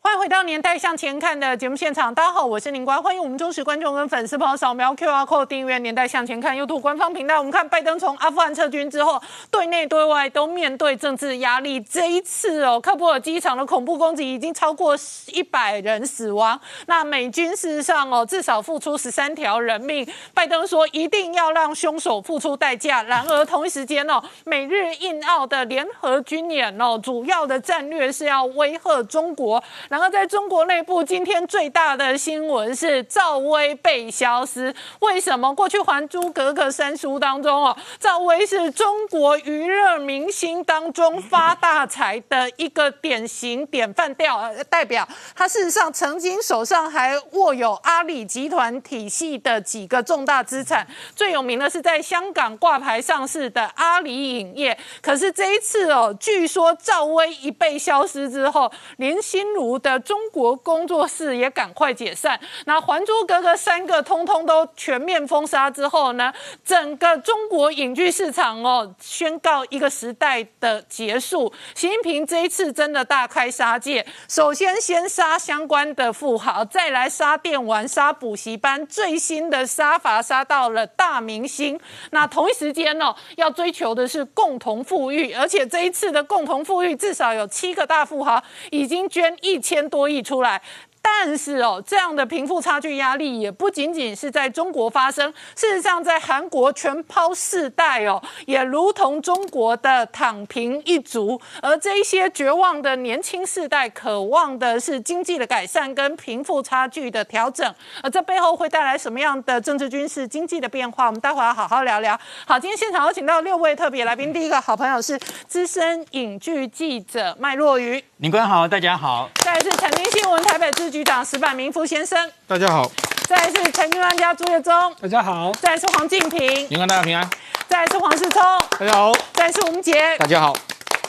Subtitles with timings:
[0.00, 7.38] 欢迎回到《年代向前看》的节目现场，大家好，我是林官，欢迎我们忠实观众跟粉丝朋友扫描 QR code 订阅《年代向前看》YouTube 官方频道。
[7.38, 11.80] 我们看拜登从阿富汗撤军之后，对内对外都面对政治压力。
[11.80, 14.96] 这一次哦，喀布尔机场的恐怖攻击已经超过
[15.26, 16.58] 一百人死亡。
[16.86, 20.08] 那美军事实上哦，至少付出十三条人命。
[20.32, 23.02] 拜登说一定要让凶手付出代价。
[23.02, 29.62] 然而同一时间哦，美日印澳的联合军演哦，主要的战略是要威吓中国。
[29.88, 34.74] 然后在中国内部，今天最大的新闻是赵薇被消失。
[35.00, 35.54] 为什么？
[35.54, 45.08] 过去《还珠格格》三书当中哦，赵薇是中国娱乐明星当中发大财的一个典型典范调代表。
[45.34, 50.86] 她事实上曾经手上还握有阿里集团体系的几个重大资产，
[51.16, 54.76] 最有名的是在香港挂牌上市的阿里影业。
[55.00, 59.98] 可是这一次哦，据说赵薇一被消失之后，连心如的。
[60.00, 66.32] 中国工作室也赶快解散，那《还珠格格》三个通通都全面封杀之后呢，
[66.64, 71.52] 整个中国影剧市场哦宣告一个时代的结束。
[71.74, 81.78] 习近平这一次真的大开杀戒，首先先杀相关的富豪，再来杀电玩、杀补习班，最新的杀法杀到了大明星。
[82.12, 89.88] 那同一时间哦，要追求的是共同富裕，而且这一次的共同富裕至少有七个大富豪已经捐一千。
[89.88, 90.60] 多亿出来。
[91.00, 101.40] 但是哦，这样的贫富差距压力也不仅仅是在中国发生，事实上在韩国全抛世代哦，也如同中国的躺平一族。
[101.62, 107.74] 而这一些绝望的年轻世代，渴望的是经济的改善跟贫富差距的调整。
[108.02, 111.06] 而这背后会带来什么样的政治、军事、经济的变化？
[111.06, 112.18] 我们待会要好好聊聊。
[112.46, 119.30] 好，今天现场有请到六位特别来宾，第一个好朋友是资深影剧记者麦若愚，林官好，大家好。
[119.44, 122.18] 再来是财经新闻台北支局长石板明夫先生，
[122.48, 122.82] 大家好；
[123.28, 127.24] 再来是财经专家朱月忠，大家好；再来是黄敬平，林官大家平安；
[127.68, 128.42] 再来是黄世聪，
[128.76, 130.52] 大家好；再来是吴杰，大家好。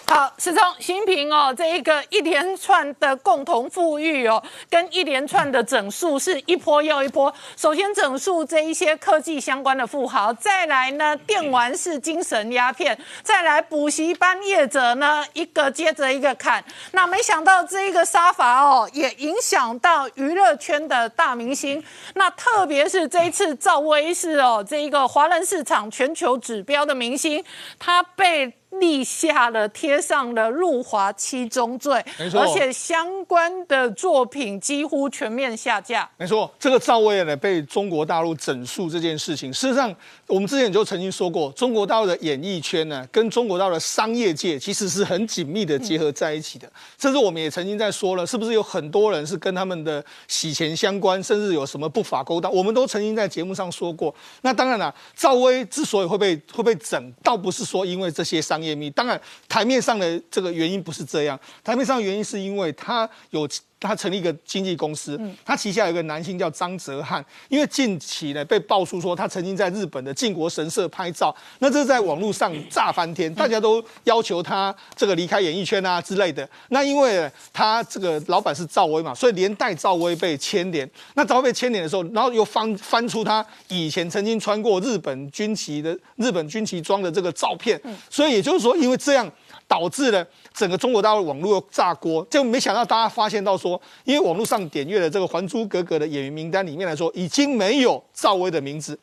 [0.09, 7.31] 好，始终习近平哦，这一个一连串的共同富裕哦，跟一连串的整数是一波又一波。
[7.55, 16.63] 首先整数这一些科技相关的富豪，再来呢电玩是精神鸦片，再来补习班业者呢一个接着一个砍。
[16.93, 21.83] 那没想到这一个杀法哦，也影响到娱乐圈的大明星。
[22.15, 27.45] 那特别是这一次赵薇是哦，这一个华人市场全球指标的明星，
[27.77, 28.51] 他被。
[28.71, 36.07] 立下了贴上了入华七宗罪，没错，而且相关的作品几乎全面下架。
[36.17, 39.93] 没错，这个赵薇呢被中国大陆整肃这件事情，事实上
[40.27, 46.71] 我们之前就曾经说过，中国大陆的演艺圈呢跟中国大陆的商业界其实是很紧密的结合在一起的。
[46.97, 54.13] 甚至我们也曾经在说了，是不是有很多人是跟他们的洗钱相关，甚至有什么不法勾当，我们都曾经在节目上说过。
[54.41, 58.58] 那当然了，赵薇之所以会被会被整，倒不是说因为这些商
[58.89, 63.47] 当然台面上的这个原因不是这样，台面上原因是因为他有。
[63.79, 76.47] 他成立一个经纪公司，他旗下有一个男星叫张哲瀚，因为近期呢被爆出说他曾经在日本的靖国神社拍照，那这在网络上炸翻天，大家都要求他这个离开演艺圈啊之类的。
[76.69, 80.89] 那因为他这个老板是赵薇嘛，所以连带赵薇被牵连。
[81.15, 89.31] 那赵薇被牵连的时候，然后又翻翻出他以前曾经穿过日本军旗的日本军旗装的这个照片，所以也就是说，因为这样。
[89.69, 98.97] 导致了整个中国大陆网络炸锅，就没想到大家发现到说，因为网络上点阅的这个《还珠格格》的演员名单里面来说，已经没有赵薇的名字。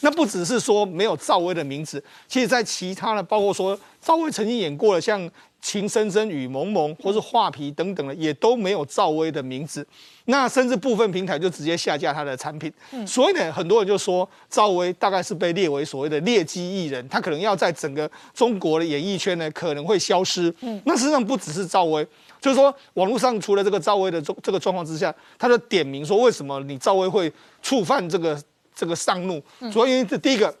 [0.00, 5.20] 那不只是说没有赵薇的名字，其实在其他的，包括说赵薇曾经演过的像
[5.62, 9.86] 《情深深雨蒙蒙》或是《画皮》等等的，也都没有赵薇的名字。
[10.24, 12.72] 那甚至部分平台就直接下架他的产品，
[13.06, 20.52] 所以呢，很多人就说赵薇大概是被列为所谓的劣迹艺人，他可能要在整个中国的演艺圈呢可能会消失。
[20.84, 22.04] 那实际上不只是赵薇，
[22.40, 27.32] 就是说网络上除了这个赵薇的这这个状况之下，他就点名说为什么你赵薇会
[27.62, 28.40] 触犯这个
[28.74, 29.40] 这个上怒，
[29.72, 30.52] 主要原因是第一个。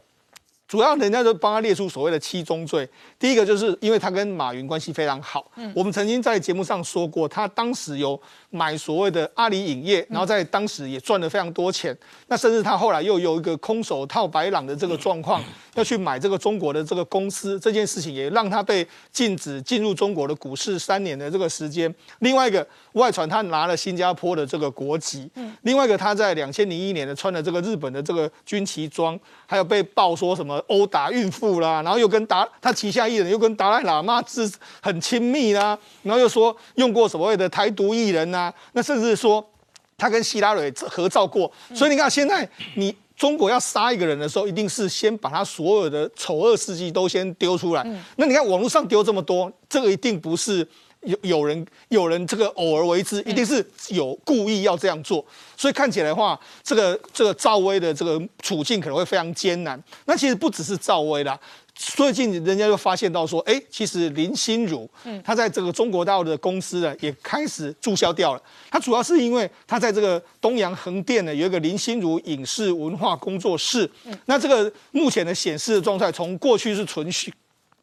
[0.72, 2.88] 主要人家就帮他列出所谓的七宗罪，
[3.18, 5.46] 第一个就是因为他跟马云关系非常好。
[5.56, 11.94] 嗯，我们曾经在节目上说过，他当时有买所谓的阿里影业，然后在当时也赚了非常多钱。
[12.28, 21.94] 那甚至他后来又有一个空手套白狼的这个状况，要去买这个中国的这个公司，这件事情也让他被禁止进入中国的股市三年的这个时间。
[22.20, 25.28] 另外一个外传他拿了新加坡的这个国籍。
[25.34, 30.61] 嗯，另外一个他在两千零一年的穿的这个日本的这个军旗装，还有被爆说什么。
[30.68, 34.50] 殴打孕妇啦，然后又跟达他旗下艺人又跟达赖喇嘛是
[34.80, 39.44] 很亲密啦，然后又说用过所谓的台独艺人呐，那甚至说
[39.96, 47.86] 他跟希拉蕊合照过，所以你看现在你中国要杀一个人的时候，一定是先把他所有的丑恶事迹都先丢出来。
[48.16, 50.66] 那你看网络上丢这么多，这个一定不是。
[51.02, 55.24] 有有人有人这个偶尔为之，一定是有故意要这样做，
[55.56, 59.82] 所以看起来的话，这个这个赵薇的这个处境可能会非常艰难。
[60.04, 61.38] 那其实不只是赵薇啦，
[61.74, 68.42] 最近人家就发现到说，哎，其实林心如，嗯，她在这个中国大陆的公司呢，也开始注销掉了。
[68.70, 73.90] 她主要是因为她在这个东阳横店呢，有一个林心如影视文化工作室。
[74.26, 77.32] 那这个目前的显示的状态，从过去是存续。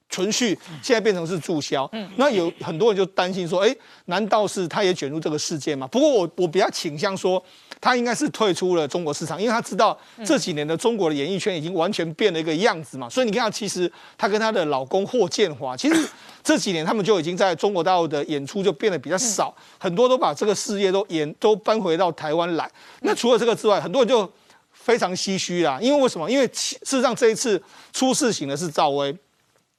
[0.10, 3.76] 存续现在变成是注销，嗯，那有很多人就担心说，哎，
[4.06, 5.86] 难道是他也卷入这个事件吗？
[5.88, 7.42] 不过我我比较倾向说，
[7.80, 9.96] 他应该是退出了中国市场，因为他知道
[10.26, 13.08] 这几年的中国的演艺圈已经完全变了一个样子嘛。
[13.08, 16.10] 所以你看，其实她跟她的老公霍建华，其实
[16.44, 22.68] 这几年他们就已经在中国大陆的演出就变得比较少，很多都把这个事业都演都搬回到台湾来。
[23.02, 24.28] 那除了这个之外，很多人就
[24.74, 26.28] 非常唏嘘啦，因为为什么？
[26.30, 27.62] 因为事实上这一次
[27.94, 29.16] 出事情的是赵薇。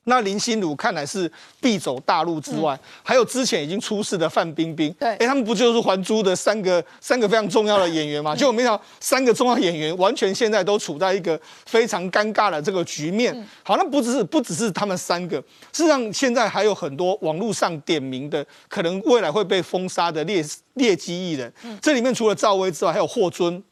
[0.04, 1.30] 那林心如看来是
[1.60, 8.34] 必走大路之外，还有之前已经出事的范冰冰，对，哎，他们不就是《还珠》的三个三个非常重要的演员吗？
[8.34, 13.46] 结果没想到三个重要演员完全现在都处在一个非常尴尬的这个局面。
[13.62, 15.36] 好，那不只是不只是他们三个，
[15.72, 20.42] 事实上现在还有很多网络上点名的，可能未来会被封杀的劣
[20.74, 21.52] 劣迹艺人。
[21.82, 23.62] 这里面除了赵薇之外，还有霍尊、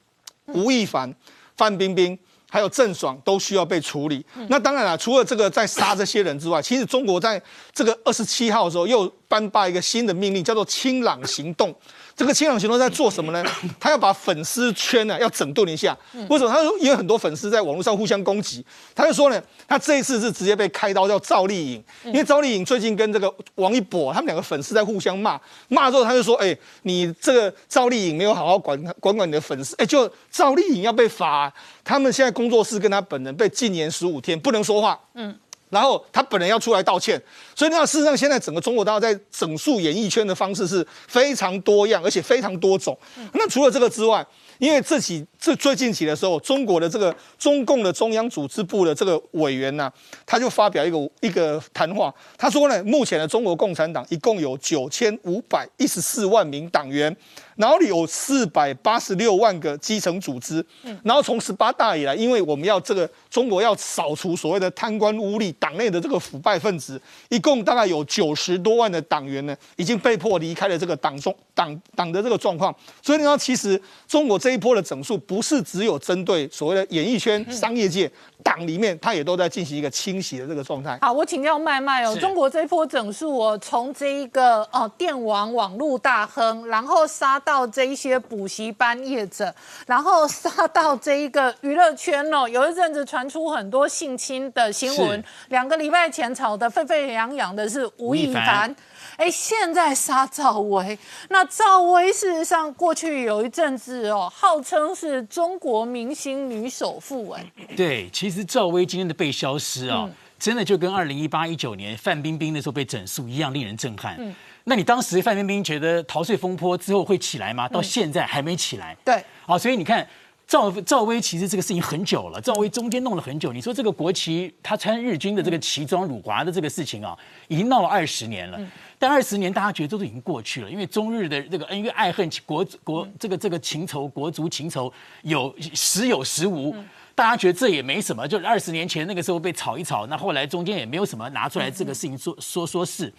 [0.49, 1.13] 吴亦凡、
[1.57, 2.19] 范冰冰。
[2.51, 4.25] 还有郑爽都需要被处理。
[4.49, 7.41] 那当然了，除了这个在杀这些人之外，其实中国在
[7.73, 11.75] 这个二十七号的时候又颁发一个新的命令，叫做“清朗行动”。
[12.19, 13.45] 这个清朗行动在做什么呢？
[13.79, 15.97] 他要把粉丝圈呢要整顿一下。
[16.29, 16.51] 为什么？
[16.51, 31.53] 他说因为很多粉丝在网络上互相攻击，他就说呢，他这一次是直接被开刀叫赵丽颖，因为赵丽颖最近跟这个王一博他们两个粉丝在互相骂，骂之后他就说，哎，你这个赵丽颖没有好好管管管你的粉丝，哎，就赵丽颖要被罚，
[31.85, 34.99] 他们现在工作室跟他本人被禁言十五天，不能说话。
[35.15, 35.39] 嗯。
[35.71, 37.21] 然后他本人要出来道歉，
[37.55, 42.97] 所以那事实上现在整个中国大陆在整肃演艺圈的方式是非常多样，而且非常多种。
[43.35, 44.27] 那除了这个之外，
[44.59, 49.91] 因为这几这最近起的时候，中国的这个中共的中央组织部的这个委员呢，
[50.27, 57.17] 他就发表一个一个谈话，他说呢，目前的中国共产党一共有九千五百一十四万名党员。
[57.59, 60.65] 然后有四百八十六万个基层组织，
[61.03, 72.73] 然后从十八大以来，因为我们要这个中国要扫除所谓的贪官污吏、党内的这个腐败分子，一共大概有九十多万的党员呢，已经被迫离开了这个党中党党的这个状况。
[73.03, 78.11] 所以呢，其实中国这一波的整数不是只有针对所谓的演艺圈、商业界。
[78.41, 80.97] 党里面，它也都在进行一个清洗的这个状态。
[81.03, 89.53] 好，我请教麦麦哦，中国这一波整数哦，从这一个哦电网网络大亨，然后杀到这一些补习班业者，
[89.87, 98.75] 然后杀到这一个娱乐圈哦，有一阵子传出很多性侵的新闻，两个礼拜前炒得沸沸扬扬的是吴亦凡。
[99.19, 100.97] 哎，现在杀赵薇，
[101.29, 107.45] 那赵薇事实上过去有一阵子哦，号称是中国明星女首富哎。
[107.77, 114.15] 对，其实赵薇今天的被消失啊，真的就跟二零一八一九年范冰冰那时候被整肃一样，令人震撼。
[114.21, 114.33] 嗯，
[114.63, 117.69] 那你当时范冰冰觉得逃税风波之后会起来吗？
[117.69, 118.97] 到现在还没起来。
[119.05, 120.07] 对，好，所以你看
[120.47, 123.53] 赵赵薇其实这个事情很久了，赵薇中间弄了很久。
[123.53, 128.59] 你说这个国旗，她穿日军的这个旗装辱华的这个事情啊，已经闹了二十年了。
[128.99, 136.75] 但二十年，大家觉得都已经过去了，因为中日的这个恩怨爱恨、国国这个这个情仇、国足情仇有时有时无，
[137.15, 138.27] 大家觉得这也没什么。
[138.27, 143.13] 就是二十年前那个时候被炒一炒，那后来中间也没有什么拿出来这个事情说说说事。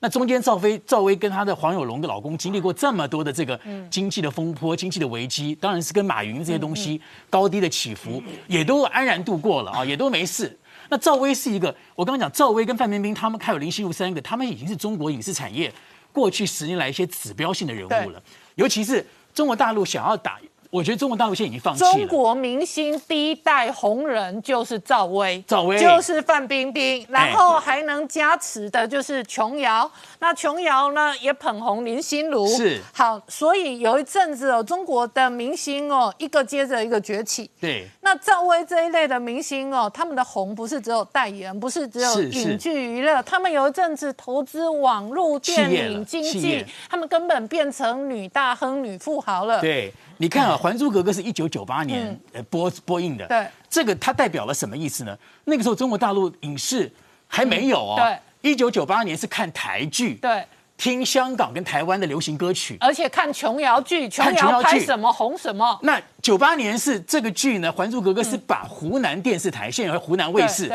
[0.00, 3.58] 那中间赵飞赵薇跟她的黄有龙的老公经历过这么多的这个
[3.90, 7.00] 经济的风波、经济的危机，当然是跟马云这些东西
[7.30, 10.56] 高低的起伏，也都安然度过了啊，也都没事。
[10.94, 15.72] 那赵薇是一个，我刚刚讲赵薇跟范冰冰他们还有林心如三个，他们已经是中国影视产业
[16.12, 18.22] 过去十年来一些指标性的人物了，
[18.54, 20.38] 尤其是中国大陆想要打。
[20.74, 21.92] 我觉得中国大陆现在已经放弃了。
[21.92, 29.88] 中国明星第一代红人就是赵薇，赵薇就是范冰冰，然后还能加持的就是琼瑶。
[30.18, 32.44] 那琼瑶呢也捧红林心如。
[32.48, 37.48] 是好，所以有一阵子哦，中国的明星哦，一个接着一个崛起。
[37.60, 37.86] 对。
[38.00, 49.60] 那赵薇这一类的明星哦，他们的红不是只有代言，不是只有影剧娱乐，他们有一阵子投资网络电影经济，他们根本变成女大亨、女富豪了。
[49.60, 49.92] 对。
[50.18, 55.16] 你看啊，还珠格格》是一九九八年呃播播映的，对，这个它代表了什么意思呢？
[55.44, 56.90] 那个时候中国大陆影视
[57.26, 60.44] 还没有哦，对，一九九八年是看台剧，对，
[60.76, 65.78] 听香港跟台湾的流行歌曲，而且看琼瑶剧，琼瑶拍什么红什么。
[65.82, 70.70] 那九八年是这个剧呢，《还珠格格》是把湖南电视台，现在湖南卫视，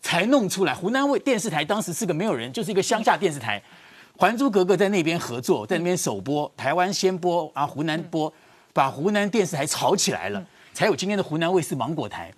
[0.00, 0.74] 才弄出来。
[0.74, 3.62] 湖南卫电视台当时是个没有人，就是一个乡下电视台。
[4.20, 8.32] 《还珠格格》在那边合作，在那边首播，台湾先播啊，湖南播，
[8.74, 12.30] 把湖南电视台炒起来了，才有今天的湖南卫视芒果台。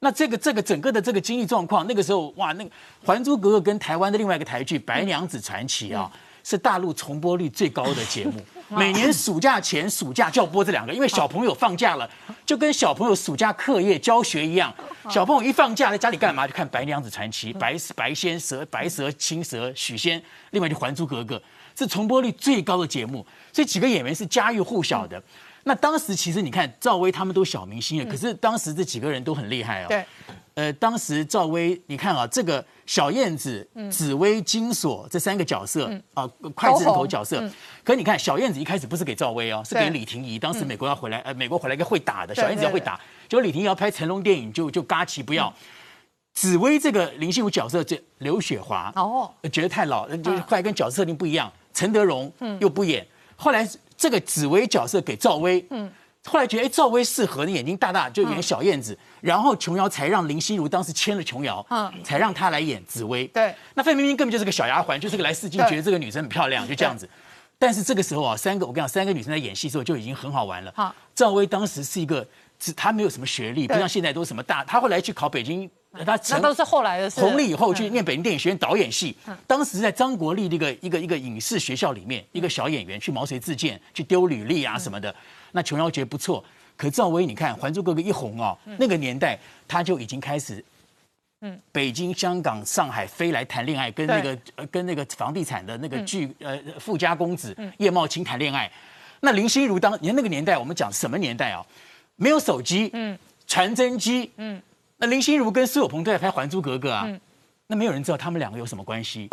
[0.00, 2.68] 那这个这个整个的这个经济状况，那个时候哇，那个
[3.02, 6.12] 《还珠格格》跟台湾的另外一个台剧《白娘子传奇》啊，
[6.44, 8.32] 是大陆重播率最高的节目。
[8.68, 12.08] 每年暑假前、暑假就要播这两个，因为小朋友放假了，
[12.44, 14.74] 就跟小朋友暑假课业教学一样。
[15.08, 16.46] 小朋友一放假在家里干嘛？
[16.46, 21.36] 就看《白娘子传奇》、白白仙蛇、白蛇、青蛇、许仙，另外就《还珠格格》，
[21.78, 23.24] 是重播率最高的节目。
[23.50, 25.22] 这几个演员是家喻户晓的。
[25.68, 29.86] 那当时其实你看赵薇他们都小明星了，可是当时这几个人都很厉害哦。
[29.88, 30.04] 对。
[30.54, 37.42] 呃，当时赵薇，你看啊，这个小燕子、紫薇、金锁这三个角色啊，脍炙人头角色。
[37.84, 40.38] 可你看，小燕子一开始不是给赵薇哦，是给李婷宜。
[40.38, 45.52] 当时美国要回来，呃，美国回来一个会打的小燕子要会打，结果李婷宜要拍成龙电影，就就嘎奇不要。
[46.32, 51.52] 紫薇这个林心如角色，这刘雪华哦，觉得太老，就后来跟角色设定不一样。
[51.74, 53.06] 陈德容又不演，
[53.36, 55.64] 后来这个紫薇角色给赵薇。
[55.70, 55.90] 嗯。
[56.28, 63.28] 后来觉得哎，赵薇适合，你眼睛大大就演小燕子，然后琼瑶才让林心如当时签了琼瑶，嗯，才让她来演紫薇。
[63.28, 67.08] 对，那范冰冰根本就是个小丫鬟，就是个来试镜，觉得这个女生很漂亮，就这样子。
[67.60, 70.72] 但是这个时候啊，三个我跟你讲，三个女生在演戏的时候就已经很好玩了。
[70.74, 72.26] 好，赵薇当时是一个，
[72.74, 75.70] 她没有什么学历，不像现在都是什么大，她后来去考北京，
[76.04, 77.20] 她那都是后来的事。
[77.20, 85.14] 红利以后去念北京电影学院导演系，当时在张国立那个一个一个影视学校里面，一个小演员去毛遂自荐，去丢履历啊什么的。
[85.52, 86.44] 那琼瑶觉得不错。
[86.76, 90.62] 可赵薇，你看《还珠格格》一红哦，那个年代他就已经开始，
[91.40, 98.70] 嗯，北京、香港、上海飞来谈恋爱，跟那个呃跟那个房地产的那个巨呃富家公子叶茂青谈恋爱。
[99.20, 101.64] 那林心如当，你看那个年代，我们讲什么年代啊？
[102.16, 104.60] 没有手机，嗯，传真机，嗯，
[104.98, 107.06] 那林心如跟苏有朋都在拍《还珠格格》啊，
[107.66, 109.28] 那没有人知道他们两个有什么关系。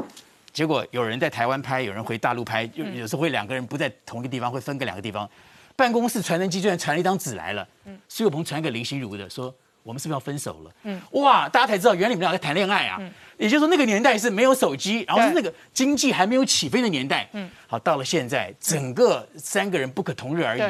[0.52, 5.28] 结果有人在台湾拍，有人回大陆拍，就有时候会两个人不在同一个地方，会分隔两个地方。
[5.76, 7.68] 办公室传真机居然传了一张纸来了，
[8.08, 10.72] 苏有朋传给林心如的，说我们是不是要分手了？
[10.84, 13.02] 嗯，哇，大家才知道原来你们俩在谈恋爱啊！
[13.38, 17.28] 也就是说那个年代是没有手机，然后是那个经济还没有起飞的年代。
[17.32, 20.64] 嗯，好，到了现在，整个三个人不可同日而语。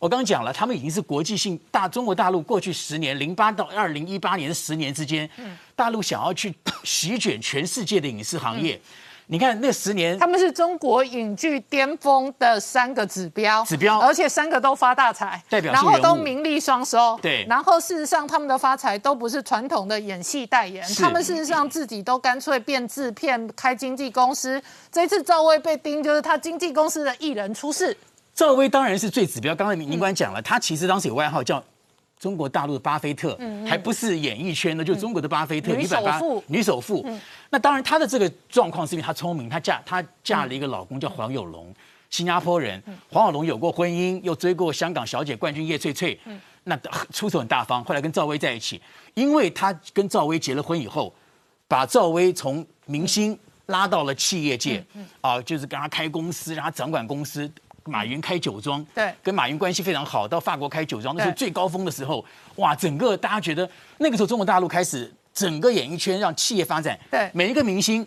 [0.00, 5.28] 我刚刚讲了，他们已经是国际性大中国大陆过去十年零八到二零一八年的十年之间，
[5.76, 6.54] 大陆想要去
[6.84, 8.80] 席卷全世界的影视行业。
[9.26, 17.46] 你看那十年，他们是中国影剧巅峰的三个指标，指标，而且三个都发大财，代表然后都名利双收，对。
[17.48, 24.60] 然后事实上，他们的发财都不是传统的演戏代言，他们事实上自己都干脆变制片，开经纪公司。
[24.90, 27.96] 这次赵薇被盯，就是他经纪公司的艺人出事。
[28.34, 31.62] 赵薇当然是最指标，刚才民官讲了，她其实当时有外号叫。
[32.18, 33.34] 中国大陆的巴菲特，
[33.66, 37.02] 还不是演艺圈的，就中国的巴菲特，女首富，女首富。
[37.48, 41.74] 那当然，她的这个状况是因为她聪明，她嫁她嫁了一个老公叫黄有龙，
[42.10, 42.78] 新加坡人。
[43.10, 46.20] 黄有龙有过婚姻，又追过香港小姐冠军叶翠翠，
[46.64, 46.78] 那
[47.10, 47.82] 出手很大方。
[47.84, 48.78] 后来跟赵薇在一起，
[49.14, 51.10] 因为她跟赵薇结了婚以后，
[51.66, 53.34] 把赵薇从明星
[53.68, 54.84] 拉到了企业界，
[55.22, 57.50] 啊，就是跟她开公司，让她掌管公司。
[57.90, 60.28] 马云开酒庄，对，跟马云关系非常好。
[60.28, 62.24] 到法国开酒庄，那是最高峰的时候。
[62.56, 63.68] 哇，整个大家觉得
[63.98, 66.98] 那个时候中国大陆开始整个演艺圈让企业发展。
[67.10, 68.06] 对，每一个明星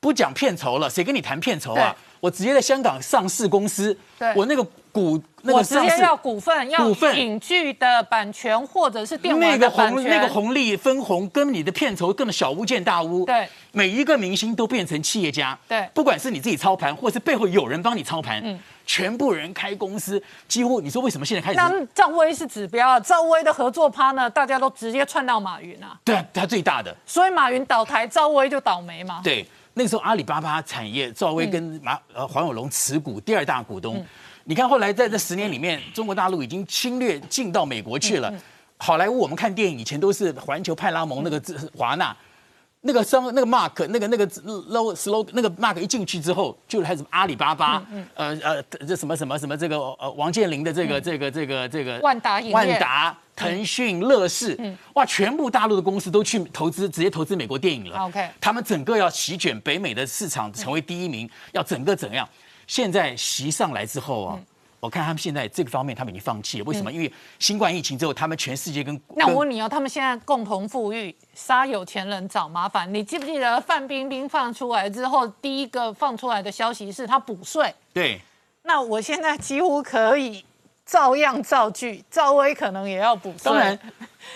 [0.00, 1.94] 不讲片酬了，谁跟你谈片酬啊？
[2.20, 3.96] 我直接在香港上市公司，
[4.36, 4.62] 我那个
[4.92, 13.24] 股那个上市要股份，要股份影剧的版权或者是电那个红那个红利分红跟你的片酬根本小巫见大巫。
[13.24, 15.58] 对，每一个明星都变成企业家。
[15.66, 18.40] 对，不管是你自己操盘，或是背后有人帮你操盘。
[18.44, 18.58] 嗯。
[18.84, 21.56] 全部人开公司，几乎你说为什么现在开始？
[21.56, 25.98] 那赵薇是指标啊，赵薇的合作趴呢，大家都直接串到马云啊。
[26.04, 26.94] 对啊，他最大的。
[27.06, 29.20] 所以马云倒台，赵薇就倒霉嘛。
[29.22, 34.04] 对，那个时候阿里巴巴产业，赵薇跟马呃黄有龙持股第二大股东。
[34.44, 38.32] 你看后来在这十年里面，中国大陆已经侵略进到美国去了。
[38.78, 41.40] 好莱坞我们看电影以前都是环球派拉蒙那个
[41.76, 42.14] 华纳。
[42.84, 54.58] 那个商那个 mark 那个那个 low slow 那个 mark 一进去之后，就开始阿里巴巴，嗯呃呃，这什么什么什么这个呃王健林的这个这个这个这个万达影万达、腾讯、乐视，
[54.94, 57.98] 哇，全部大陆的公司都去投资，直接投资美国电影了。
[57.98, 62.28] OK，他们整个要席卷北美的市场，成为第一名，要整个怎样？
[62.66, 64.38] 现在席上来之后啊，
[64.82, 66.64] 我看他们现在这个方面他们已经放弃了。
[66.64, 66.90] 为什么？
[66.90, 72.92] 因为新冠疫情之后，他们全世界跟那我问你哦，他们现在共同富裕，杀有钱人找麻烦。
[72.92, 77.72] 你记不记得范冰冰放出来之后，第一个放出来的消息是她补税？
[77.94, 78.20] 对。
[78.64, 80.44] 那我现在几乎可以
[80.84, 83.44] 照样造句，赵薇可能也要补税。
[83.44, 83.78] 当然，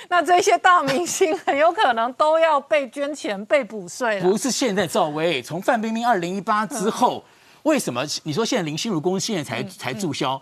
[0.08, 7.24] 那这些大明星很有可能都要被捐钱、被补税不是现在赵薇，从范冰冰二零一八之后，
[7.66, 8.06] 为什么？
[8.22, 10.40] 你说现在林心如公司现在才才注销？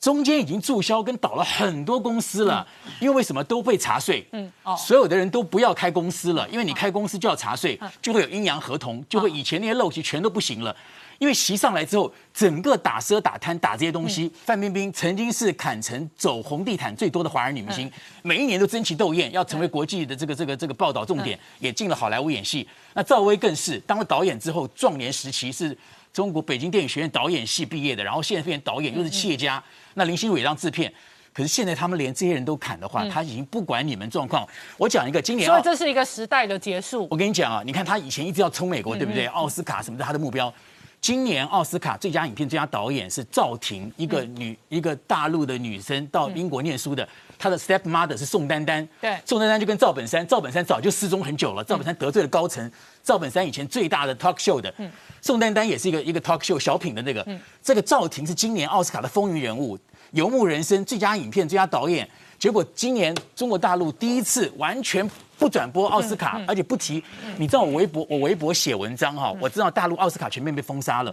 [0.00, 2.66] 中间已经注销跟倒了很多公司了，
[2.98, 3.44] 因为为什么？
[3.44, 4.26] 都被查税？
[4.32, 10.74] 嗯，哦，所有的人都不要开公司了，因为你开公司就要查税，就会有阴阳合同，就会以前那些陋习全都不行了。
[11.18, 17.88] 因为习上来之后，整个打奢打贪打这些东西，范冰冰曾经是坎城走红地毯最多的华人女明星，
[18.22, 22.66] 每一年都争奇斗艳，要成为国际的这个这个这个报道重点，也进了好莱坞演戏。
[22.94, 25.76] 那赵薇更是当了导演之后，壮年时期是
[26.12, 29.62] 中国北京电影学院导演系毕业的，然后现在变导演，又是企业家。
[29.94, 30.92] 那林心如也当制片，
[31.32, 34.46] 可是现在他们连这些人都砍的话，他已经不管你们状况。
[34.76, 37.08] 我讲一个，今年所以这是一个时代的结束。
[37.10, 39.26] 我跟你讲啊，你看他以前一直要冲美国，对不对？
[39.26, 40.52] 奥斯卡什么的，他的目标。
[41.00, 47.06] 今年奥斯卡最佳影片、最佳导演是赵婷，一个女、一个大陆的女生，到英国念书的。
[47.36, 51.64] 她的 step mother 是宋丹丹，对，宋丹丹就跟赵本山，赵本山早就失踪很久了。
[51.64, 52.70] 赵本山得罪了高层，
[53.02, 54.72] 赵本山以前最大的 talk show 的，
[55.20, 57.26] 宋丹丹也是一个一个 talk show 小品的那个。
[57.62, 59.78] 这个赵婷是今年奥斯卡的风云人物，
[60.12, 62.08] 游牧人生最佳影片、最佳导演。
[62.38, 65.08] 结果今年中国大陆第一次完全。
[65.38, 67.02] 不转播奥斯卡，而且不提。
[67.36, 71.12] 你知道我微博，我微博写文章哈，我知道大陆奥斯卡全面被封杀了。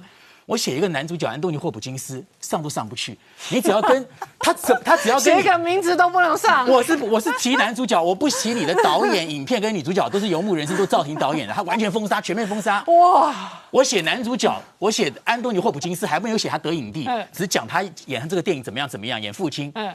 [0.49, 3.15] 我写一个男主角安东尼霍普金斯上都上不去。
[3.51, 4.03] 你只要跟
[4.39, 4.51] 他，
[4.83, 6.67] 他只要写一个名字都不能上。
[6.67, 12.83] 我是我是提男主角，我不提你的导演、影片跟女主角都是游牧人生，都赵婷导演的，他完全封杀，全面封杀。
[12.87, 13.61] 哇！
[13.69, 19.71] 我写男主角，我写安东尼霍普金斯还没有写他得影帝，只讲他演他这个电影怎么样怎么样，演父亲。
[19.75, 19.93] 嗯。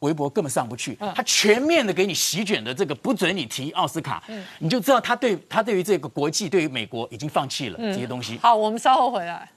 [0.00, 4.22] 微博根本上不去，他全面的给你席卷的这个不准你提奥斯卡，
[4.58, 8.38] 你就知道他对他对于这个国际对于美国已经放弃了这些东西。
[8.42, 9.48] 好，我们稍后回来。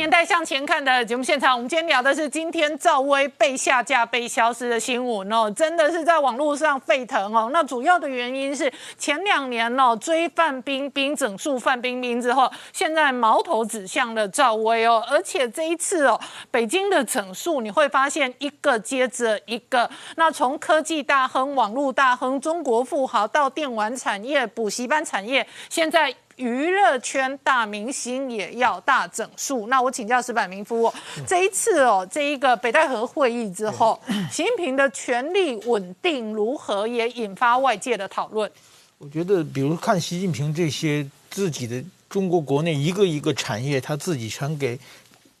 [0.00, 7.50] 年代向前看的节目现场，我们今天聊的是今天赵薇被下架、被消失的新闻哦，真的是在网络上沸腾哦。
[7.52, 15.04] 那主要的原因是前两年哦追范冰冰、整肃范冰冰之后，现在矛头指向了赵薇哦。
[15.10, 16.18] 而且这一次哦，
[16.50, 26.14] 北京的整肃你会发现一个接着一个，那从科技大亨、网络大亨、中国富豪到电玩产业、补习班产业，现在。
[26.40, 29.66] 娱乐圈大明星也要大整数。
[29.66, 30.90] 那我请教石柏明夫，
[31.26, 34.00] 这一次哦，这一个北戴河会议之后，
[34.32, 38.50] 习近平的权力稳定如何，也引发外界的讨论。
[38.96, 44.78] 我觉得，比如看习近平这些自己的中国国内一个一个产业，他自己全给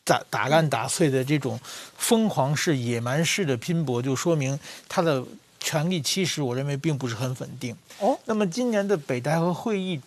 [0.04, 1.58] 打打烂打碎的这种
[1.96, 5.24] 疯狂式、野蛮式的拼搏，就说明他的
[5.58, 7.74] 权力其实我认为并不是很稳定。
[8.00, 9.98] 哦，那么今年的北戴河会议。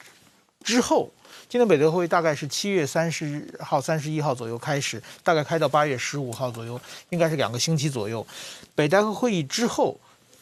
[0.63, 1.11] 之后，
[1.49, 8.25] 今年北德会大概是七月三十号、三十一号左右开始，大概开到八月十五号左右，应该是两个星期左右。
[8.73, 9.99] 北戴河会议之后，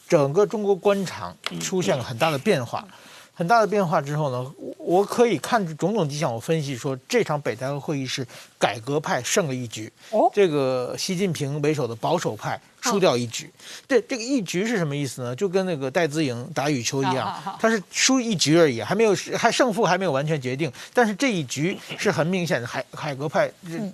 [0.08, 2.86] 整个中国官场出现了很大的变化。
[3.34, 8.24] 很大的变化之后呢，我可以看种种迹象，我分析说这场北戴河会议是
[8.58, 13.50] 改革派胜了一局，哦，这个习近平为首的保守派输掉一局。
[13.88, 15.34] 这这个一局是什么意思呢？
[15.34, 20.70] 就跟那个戴资颖打羽球一样，他是输一局而已，还没有还胜负还没有完全决定。
[20.92, 23.50] 但是这一局是很明显的，海海格派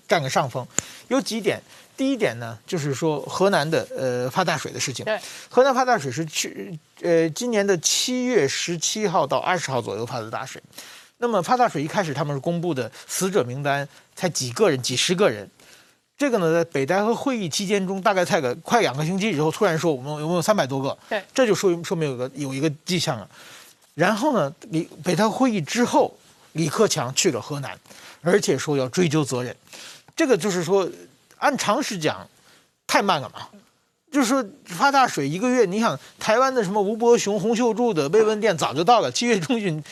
[0.08, 0.66] 占个上风。
[1.08, 1.60] 有几点。
[1.96, 5.04] 第一点呢，就是说河南的呃发大水的事情。
[5.04, 10.62] 对，河南发大水是去呃今年的七月十七号到二十号左右发的大水。
[11.16, 15.50] 那么发大水一开始他们是公布的死者名单才几个人，几十个人。
[16.18, 20.98] 这个呢，在北戴河会议期间中，大概才个快两个星期以后，突然说我们有没有三百多个？
[21.08, 23.26] 对，这就说说明有个有一个迹象了。
[23.94, 26.14] 然后呢，李北戴河会议之后，
[26.52, 27.78] 李克强去了河南，
[28.20, 29.56] 而且说要追究责任。
[30.14, 30.86] 这个就是说。
[31.40, 32.28] 按常识讲，
[32.84, 33.46] 太慢了嘛。
[34.10, 39.82] 就是说发大水一个月，你想台湾的什么吴伯雄、洪秀柱的慰问电早就到了，七月中旬、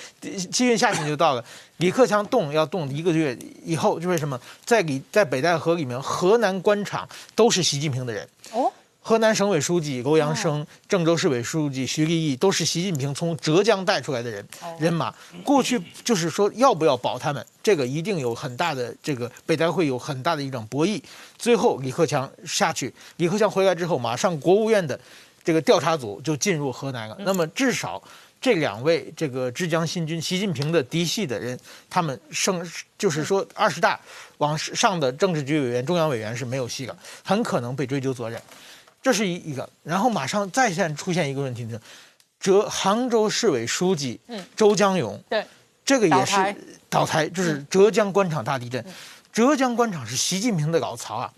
[0.51, 1.45] 七月下旬就到了。
[1.79, 8.27] 李克强动要动一个月以后，就为什么在李在北戴河里面，河南官场都是习近平的人。
[8.53, 8.73] 哦。
[9.07, 14.45] 河南省委书记欧阳生、郑州市委书记徐立毅都是习近平从浙江带出来的人
[14.81, 15.15] 人马。
[15.45, 21.01] 过去就是说要不要保他们，这个一定有很大的这个北戴会有很大的一种博弈。
[21.39, 24.99] 最后李克强下去，李克强回来之后，马上国务院的
[25.45, 27.17] 这个调查组就进入河南了。
[27.21, 28.03] 那么至少
[28.41, 31.57] 这两位这个浙江新军习近平的嫡系的人，
[31.89, 34.01] 他们升就是说二十大
[34.39, 38.43] 往上的政治局委员、中央委员是没有戏了，很可能被追究责任。
[39.07, 41.81] 这是一一个，然后马上再现出现一个问题呢，
[42.41, 44.19] 浙杭州市委书记
[44.57, 45.47] 周江勇，对，
[45.85, 46.35] 这个也是
[46.91, 48.85] 倒台，就是浙江官场大地震。
[49.33, 51.33] 浙江官场是习近平的老巢啊，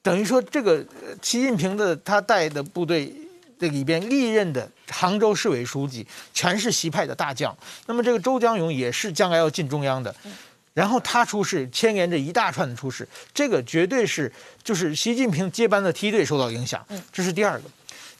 [0.00, 3.14] 等于说这个呃习近平的他带的部队
[3.58, 10.14] 这里边历任的杭州市委书记全是习派的大将，那么这个周江勇也是将来要进中央的。
[10.74, 14.30] 然后他出事，牵连着一大串的出事，这个绝对是
[14.62, 17.70] 就是习近平接班的梯队受到影响，这是第二个。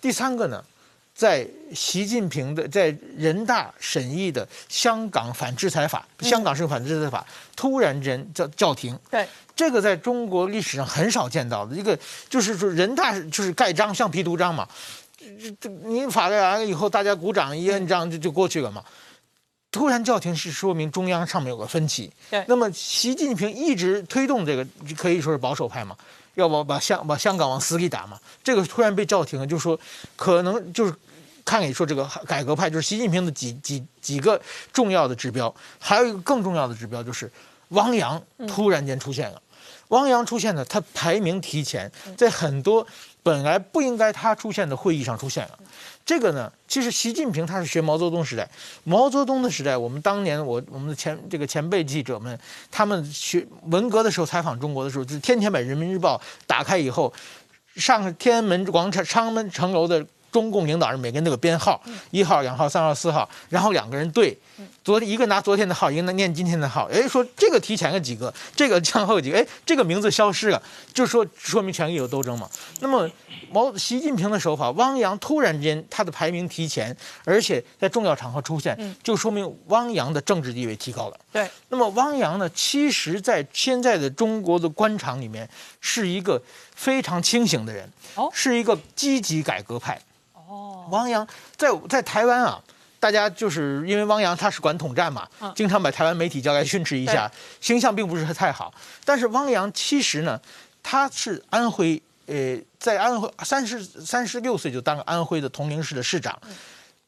[0.01, 0.65] 第三个呢，
[1.13, 11.99] 在习近平的在人大审议的香港反制裁法，香港是反制裁法，突然间叫叫停，对，这个在中国历史上很少见到的一个，
[12.31, 14.69] 就是说人大就是盖章橡皮图章嘛，
[15.19, 18.85] 这这你法律完了以后，大家鼓掌一摁章就就过去了嘛。
[19.75, 22.09] 突然叫停是说明中央上面有个分歧。
[22.31, 24.65] 对那么习近平一直推动这个，
[24.97, 25.97] 可以说是保守派嘛，
[26.35, 28.17] 要不把香把香港往死里打嘛。
[28.45, 29.77] 这个突然被叫停了，就说
[30.15, 30.95] 可能就是
[31.45, 34.41] 看你说这个改革派，就是习近平的几几几个
[34.73, 37.29] 重要的指标，还有一个更重要的指标就是
[37.71, 39.43] 汪洋突然间出现了。
[39.89, 42.87] 汪洋出现呢，他排名提前，在很多
[43.25, 45.59] 本来不应该他出现的会议上出现了。
[46.07, 48.47] 这个呢，其实习近平他是学毛泽东时代，
[48.85, 52.39] 毛泽东的时代，我们当年我我们的前这个前辈记者们，
[52.71, 57.11] 他们学文革的时候采访中国的时候，就天天把《人民日报》打开以后，
[57.77, 64.37] 上天安门广场、昌门城楼的中共领导人每个人都有编号，一号、两号、三号、四号，然后两个人对，
[64.83, 70.61] 昨天一个拿昨天的号，一个念今天的号，哎，说这个提前了几个，这个降后几个，哎，这个名字消失了，
[70.93, 72.51] 就说说明权力有斗争嘛。
[72.81, 73.09] 那么
[73.53, 81.17] 毛习近平的手法，汪洋突然间他的排名提前，而且在重要场合出现，就说明汪洋的政治地位提高了。
[81.33, 85.49] 对，那么汪洋呢，其实在现在的中国的官场里面
[85.81, 86.43] 是一个
[86.75, 88.29] 非常清醒的人，哦。
[88.35, 90.01] 是一个积极改革派。
[90.55, 92.63] 哦，汪洋在在台湾啊，
[93.01, 98.73] 大家就是因为汪洋他是管统战嘛，嗯经常把台湾媒体叫来训斥一下，形象并不是太好。
[99.05, 100.41] 但是汪洋其实呢，
[100.83, 106.39] 他是安徽，呃，在安徽三十三十六岁就当了安徽的铜陵市的市长。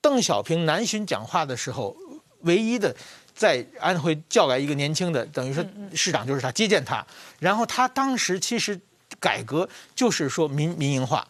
[0.01, 1.97] 邓小平南巡讲话的时候，
[2.41, 2.95] 唯一的
[3.35, 7.05] 在安徽叫来一个年轻的，等于说市长就是他接见他，
[7.39, 8.79] 然后他当时其实
[9.19, 11.27] 改革就是说民民营化。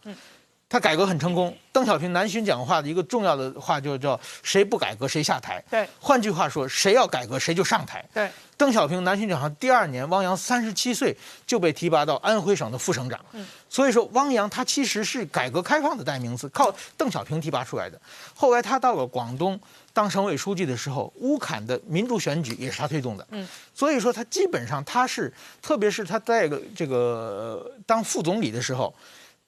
[0.68, 1.56] 他改革很成功。
[1.72, 5.62] 邓小平南巡讲话的一个重要的话就叫“谁不改革谁下台”。
[5.70, 8.02] 对换句话说，谁要改革谁就上台。
[8.14, 11.14] 对，邓小平南巡讲话第二年，汪洋三十七岁
[11.46, 13.20] 就被提拔到安徽省的副省长。
[13.32, 18.00] 嗯所以说，汪洋他其实是改革开放的代名词，靠邓小平提拔出来的。
[18.34, 19.60] 后来他到了广东
[19.92, 23.26] 当省委书记的时候，乌坎的民主选举也是他推动的。
[23.32, 28.92] 嗯，所以说他基本上他是，特别是他在这个呃当副总理的时候。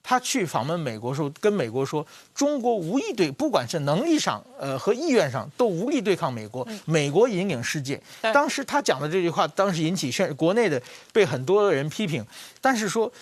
[0.08, 6.66] 他去访问美国时候，跟美国说，中国无意对，不管是能力上，呃和意愿上，都无力对抗美国。
[6.86, 8.00] 美国引领世界。
[8.22, 10.80] 当时他讲的这句话，当时引起现国内的
[11.12, 12.24] 被很多人批评，
[12.62, 13.12] 但是说。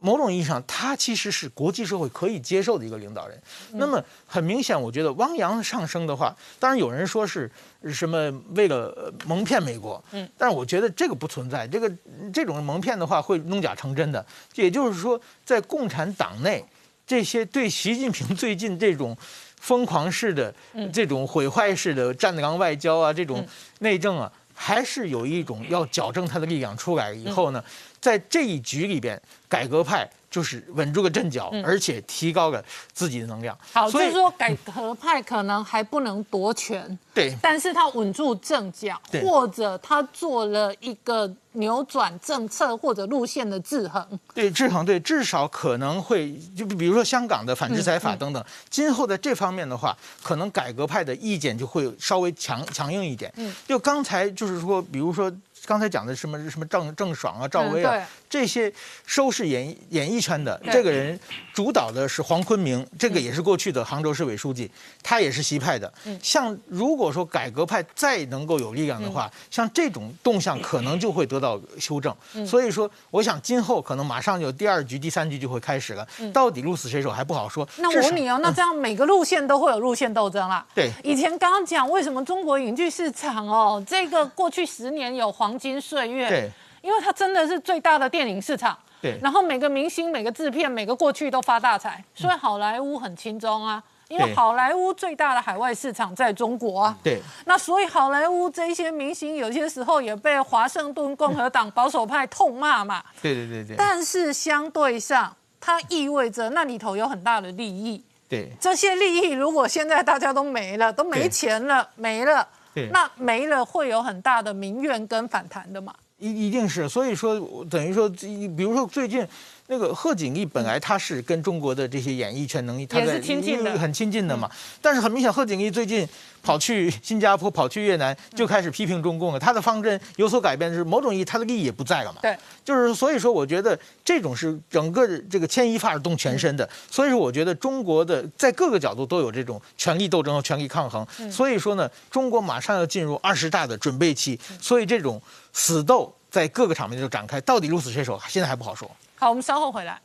[0.00, 3.36] 某种意义上，他其实是国际社会可以接受的一个领导人。
[3.72, 7.50] 那么很明显，我觉得汪洋上升的话，当然有人说是
[7.92, 11.92] 什么为了呃蒙骗美国，嗯，但是我觉得这个不存在，这个
[12.32, 14.24] 这种蒙骗的话会弄假成真的。
[14.54, 16.64] 也就是说，在共产党内，
[17.04, 19.16] 这些对习近平最近这种
[19.60, 20.54] 疯狂式的、
[20.92, 23.44] 这种毁坏式的站岗外交啊，这种
[23.80, 27.64] 内政啊，还是有一种要矫正他的力量出来以后呢，
[28.00, 33.56] 在这一局里边，改革派就是稳住个阵脚，而且提高了自己的能量。
[33.72, 44.06] 好，所以是说改革派可能还不能夺权， 对但是他稳住阵脚，或者他做了一个扭转政策或者路线的制衡。
[44.34, 53.32] 对，制衡对，至少可能会就比如说香港的反制裁嗯法等等，今后在这方面的话，可能改革派的意见就会稍微强强硬一点。
[53.36, 55.32] 嗯，就刚才就是说，比如说
[55.68, 58.72] 刚才讲的什么什么郑郑爽啊、赵薇啊，这些
[59.06, 60.72] 收视演艺演艺圈的对。
[60.72, 61.18] 这个人
[61.52, 64.70] 主导的是黄坤明，这个也是过去的杭州市委书记，
[65.02, 65.92] 他也是习派的。
[66.04, 66.18] 嗯。
[66.22, 72.14] 像如果说改革派再能够有力量的话，像这种动向可能就会得到修正。
[72.34, 72.46] 嗯。
[72.46, 77.64] 所以说，我想今后可能马上有第二局、第三局就会开始了，到底鹿死谁手还不好说。
[77.64, 80.64] 嗯那我问你哦，那这样每个路线都会有路线斗争啦。
[80.74, 80.90] 对。
[81.02, 86.50] 以前刚刚讲为什么中国影剧市场哦，这个过去十年有黄金岁月，对，
[86.82, 88.76] 因为它真的是最大的电影市场。
[89.00, 93.82] 对然后每个明星、每个制片、每个过去都发大财，所以好莱坞很轻松啊。
[94.08, 103.04] 因为好莱坞最大的海外市场在中国啊，对那所以好莱坞这些明星有些时候也被华盛顿共和党保守派痛骂嘛。
[103.20, 108.02] 对对对对但是相对上，它意味着那里头有很大的利益。
[108.30, 115.94] 对这些利益如果现在大家都没了，都没对钱了，没了对，那没了会有很大的民怨跟反弹的嘛。
[116.18, 119.26] 一一定是，所以说等于说，比如说最近
[119.70, 124.50] 那个贺锦丽本来他是跟中国的这些演艺圈能力，他也是在亲近的嗯很亲近的嘛。
[124.80, 126.08] 但是很明显，贺锦丽最近
[126.42, 129.38] 跑去新加坡、跑去越南，就开始批评中共了。
[129.38, 132.18] 他的方针有所改变，是某种意义他的利益也不在了嘛。
[132.22, 136.66] 对，就是所以说，我觉得这种是整个这个牵一发而动全身的。
[136.90, 141.06] 所以说，我觉得中国的在各个角度都有这种权力斗争和权力抗衡。
[141.30, 145.20] 所以说呢，中国马上要进入二十大的准备期，所以这种
[145.52, 148.90] 死斗在各个场面就展开，到底鹿死谁手，现在还不好说。
[149.16, 150.00] 好，我们稍后回来。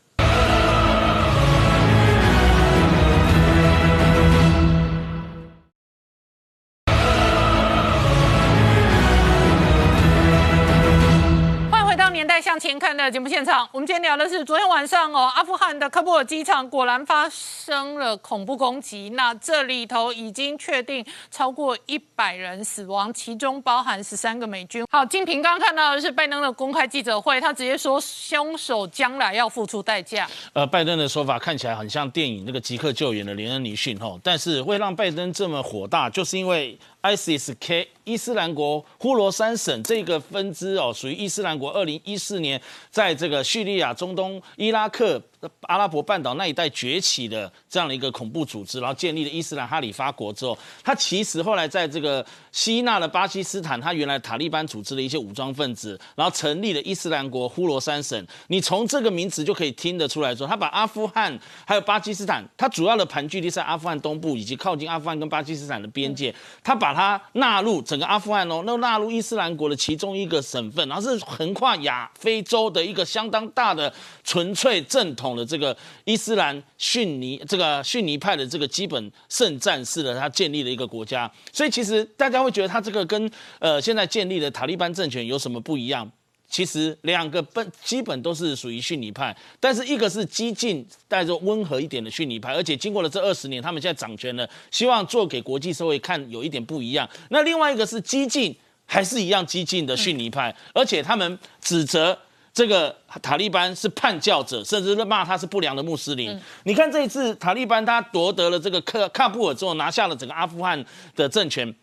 [12.23, 13.67] 年代向前看》的节目现场。
[13.73, 19.09] 我们今天聊的是昨天晚上哦，阿富汗的喀布尔机场果然发生了恐怖攻击。
[19.09, 24.85] 那这里头已经确定超过一百人死亡，其中包含十三个美军。
[24.89, 30.25] 好，金平刚刚看到的是拜登的公开记者会，他直接说凶手将来要付出代价。
[30.53, 45.21] 呃，拜登的说法看起来很像电影那个《即刻救援》的连恩尼逊吼，但是会让拜登这么火大，就是因为 ISIS-K 伊斯兰国呼罗珊省这个分支哦，属于伊斯兰国，二零一四年在这个叙利亚、中东、伊拉克、
[45.61, 58.25] 阿拉伯半岛那一带崛起的这样的一个恐怖组织，然后建立了伊斯兰哈里发国之后，他其实后来在这个吸纳了巴基斯坦，他原来塔利班组织的一些武装分子，然后成立了伊斯兰国呼罗珊省。
[58.47, 86.11] 你从这个名词就可以听得出来说，他把阿富汗还有巴基斯坦，它主要的盘踞地在阿富汗东部以及靠近阿富汗跟巴基斯坦的边界，他把它纳入整个阿富汗哦，那纳入伊斯兰国的其中一个省份，然后是横跨亚非洲的一个相当大的纯粹正统的这个伊斯兰逊尼这个逊尼派的这个基本圣战士的他建立的一个国家，所以其实大家会觉得他这个跟呃现在建立的塔利班政权有什么不一样？
[86.49, 97.09] 其实两个本基本都是属于逊尼派，但是一个是激进带着温和一点的逊尼派，而且经过了这二十年，他们现在掌权了，希望做给国际社会看有一点不一样。
[97.29, 102.15] 那另外一个是激进，还是一样激进的逊尼派，而且他们指责。
[102.53, 106.39] 这个塔利班是叛教者，甚至是骂他是不良的穆斯林。
[106.63, 110.85] 你看这一次塔利班他夺得了这个喀喀布尔之后，拿下了整个阿富汗
[111.15, 111.73] 的政权。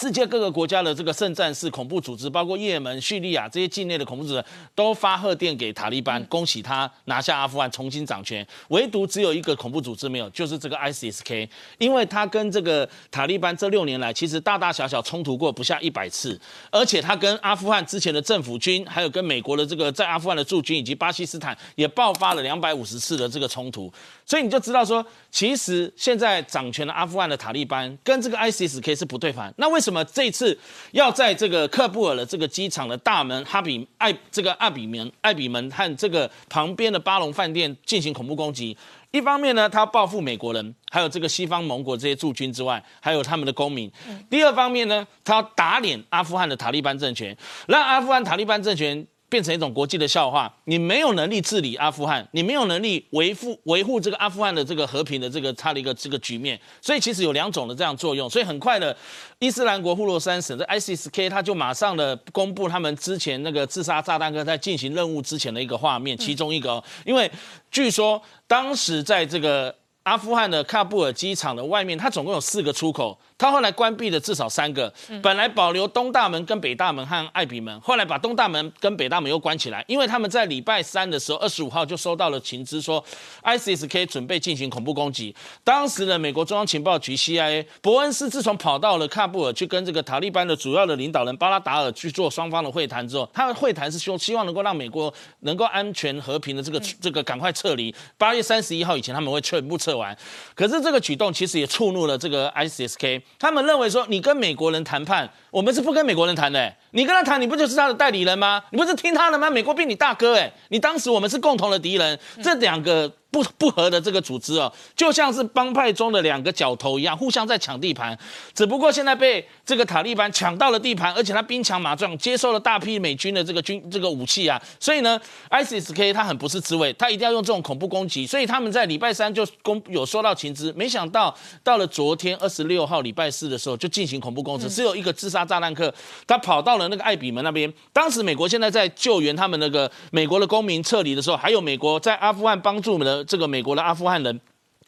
[0.00, 8.46] 世界各个国家的这个圣战士恐怖组织，包括也门、叙利亚这些境内的恐怖组织，都发贺电给塔利班，恭喜他拿下阿富汗，重新掌权。
[8.68, 23.92] 唯独只有一个恐怖组织没有，就是这个 ISIS-K，因为他跟这个塔利班这六年来，其实大大小小冲突过不下一百次，而且他跟阿富汗之前的政府军，还有跟美国的这个在阿富汗的驻军，以及巴基斯坦也爆发了两百五十次的这个冲突，
[24.28, 29.50] 所以你就知道说，其实现在掌权的阿富汗的塔利班跟这个 ISIS-K 是不对盘。
[29.56, 30.56] 那为什么这次
[30.90, 38.76] 要在这个喀布尔的这个机场的大门哈比艾这个艾比门艾比门和这个旁边的巴隆饭店进行恐怖攻击？
[39.12, 43.88] 一方面呢，他要报复美国人，还有这个西方盟国这些驻军之外，还有他们的公民；
[44.28, 47.34] 第二方面呢，他要打脸阿富汗的塔利班政权，
[47.66, 50.52] 让阿富汗塔利班政权变成一种国际的笑话。
[50.64, 58.28] 你没有能力治理阿富汗，你没有能力维护维护这个阿富汗的这个和平的这个它的一个这个局面，所以其实有两种的这样作用。
[58.28, 58.96] 所以很快的，
[59.38, 67.30] 伊斯兰国呼罗珊省这 ISIS-K 他就马上的公布他们之前那个自杀炸弹客在进行任务之前的一个画面，其中一个、哦，因为
[67.70, 69.74] 据说当时在这个。
[70.04, 74.92] 阿富汗的喀布尔机场的外面，它总共有四个出口，它后来关闭了至少三个。
[75.22, 83.02] 本来保留东大门跟北大门和艾比门，后来把东大门跟北大门又关起来，因为他们在礼拜三的时候，二十五号就收到了情资，说
[83.44, 85.34] ISIS-K 准备进行恐怖攻击。
[85.62, 97.94] 当时的美国中央情报局 CIA 伯恩斯自从跑到了喀布尔去跟这个塔利班的主要的领导人巴拉达尔去做双方的会谈之后，他的会谈是希希望能够让美国能够安全和平的这个这个赶快撤离。
[98.16, 100.16] 八月三十一号以前他们会全部撤完。
[100.54, 108.62] 可是这个举动其实也触怒了这个 ISIS-K，他们认为说你跟美国人谈判，我们是不跟美国人谈的、你跟他谈，你不就是他的代理人吗？
[108.70, 109.50] 你不是听他的吗？
[109.50, 113.12] 美国比你大哥、欸，哎，你当时我们是共同的敌人，这两个。
[113.42, 118.18] 不不和的这个组织哦，就像是帮派中的两个角头一样，互相在抢地盘。
[118.54, 125.20] 只不过现在被这个塔利班抢到了地盘，而且他兵强马壮，接受了大批美军的这个军这个武器啊，所以呢
[125.50, 128.26] ，ISIS-K 他很不是滋味，他一定要用这种恐怖攻击。
[128.26, 135.92] 所以他们在礼拜三就公有收到情资，没想到到了昨天二十六号礼拜四的时候就进行恐怖攻击，只有一个自杀炸弹客，
[136.26, 137.72] 他跑到了那个艾比门那边。
[137.92, 144.40] 当时美国现在在救援他们那个美国的公民撤离的时候，还有美国在阿富汗帮助我们的这个美国的阿富汗人。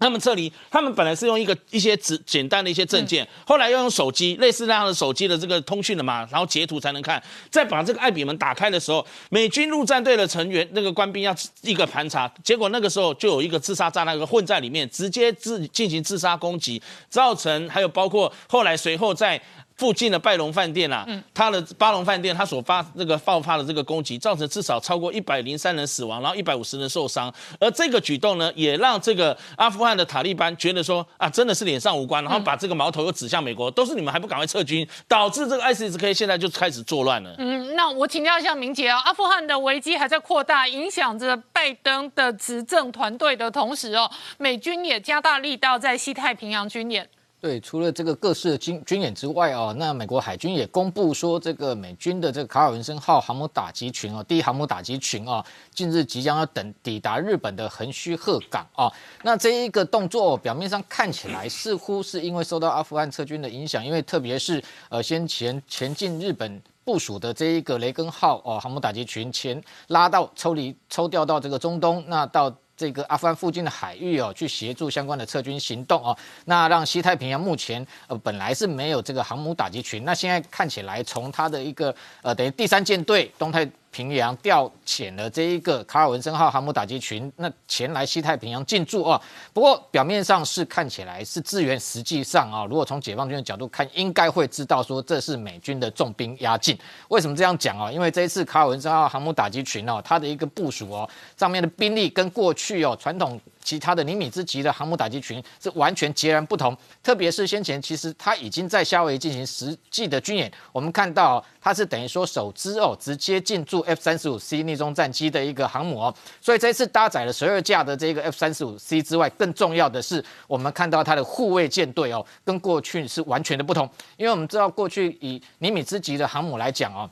[0.03, 7.22] 他们撤离，他们本来是用一个一些纸简单的一些证件，后来要用手机，类似那样的手机的这个通讯的嘛，然后截图才能看。
[7.50, 19.38] 再把这个艾比门打开的时候，美军陆战队的成员那个官兵要一个盘查，结果那个时候就有一个自杀炸弹混在里面，直接自进行自杀攻击，造成还有包括后来随后在。
[19.81, 27.33] 附近的拜龙饭店啊，他的巴龙饭店，他所发这个爆发的这个攻击，造成至少超过一百零三人死亡，然后一百五十人受伤。
[27.59, 37.35] 而这个举动呢，也让这个阿富汗的塔利班觉得说啊，真的是脸上无关，然后把这个矛头又指向美国，都是你们还不赶快撤军，导致这个 ISIS-K 现在就开始作乱了。
[37.38, 47.09] 嗯，那我请教一下明杰啊，阿富汗的危机还在扩大，影响着拜登的执政团队的同时哦，美军也加大力道在西太平洋军演。
[47.40, 55.42] 对，除了这个各式的军军演之外啊，那美国海军也公布说，这个美军的这个卡尔文森号航母打击群啊，第一航母打击群啊，
[55.74, 58.92] 近日即将要等抵达日本的横须贺港啊。
[59.22, 72.55] 那这一个动作表面上看起来似乎是因为受到阿富汗撤军的影响，因为特别是呃先前前进日本部署的这一个雷根号哦航母打击群前拉到抽离抽调到这个中东，那到。
[72.81, 76.16] 这个阿富汗附近的海域哦，去协助相关的撤军行动哦，
[76.47, 83.71] 那让西太平洋目前呃本来是没有这个航母打击群，那现在看起来从它的一个呃等于第三舰队东太。
[83.90, 89.20] 平洋调遣了这一个卡尔文森号航母打击群，那前来西太平洋进驻啊。
[89.53, 96.79] 不过表面上是看起来是支援，实际上啊，如果从解放军的角度看，应该会知道说这是美军的重兵压境。
[97.09, 97.90] 为什么这样讲啊？
[97.90, 103.40] 因为这一次卡尔文森号航母打击群哦，它的一个部署哦，上面的兵力跟过去哦传统。
[103.70, 127.09] 其他的尼米兹级的航母打击群是完全截然不同，特别是先前其实它已经在夏威夷进行实际的军演，我们看到它是等于说首支哦直接进驻 F 三十五 C 逆中战机的一个航母哦，所以这次搭载了十二架的这个 F 三十五 C 之外，更重要的是我们看到它的护卫舰队哦，跟过去是完全的不同，因为我们知道过去以尼米兹级的航母来讲哦。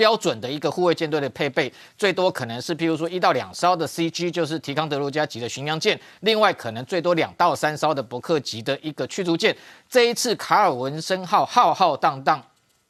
[0.00, 9.54] 标准的一个护卫舰队的配备，最多可能是譬如说一到两艘的 CG，就是提康德罗加级的巡洋舰，另外可能最多两到三艘的伯克级的一个驱逐舰。
[9.90, 12.42] 这一次卡尔文森号浩浩荡荡。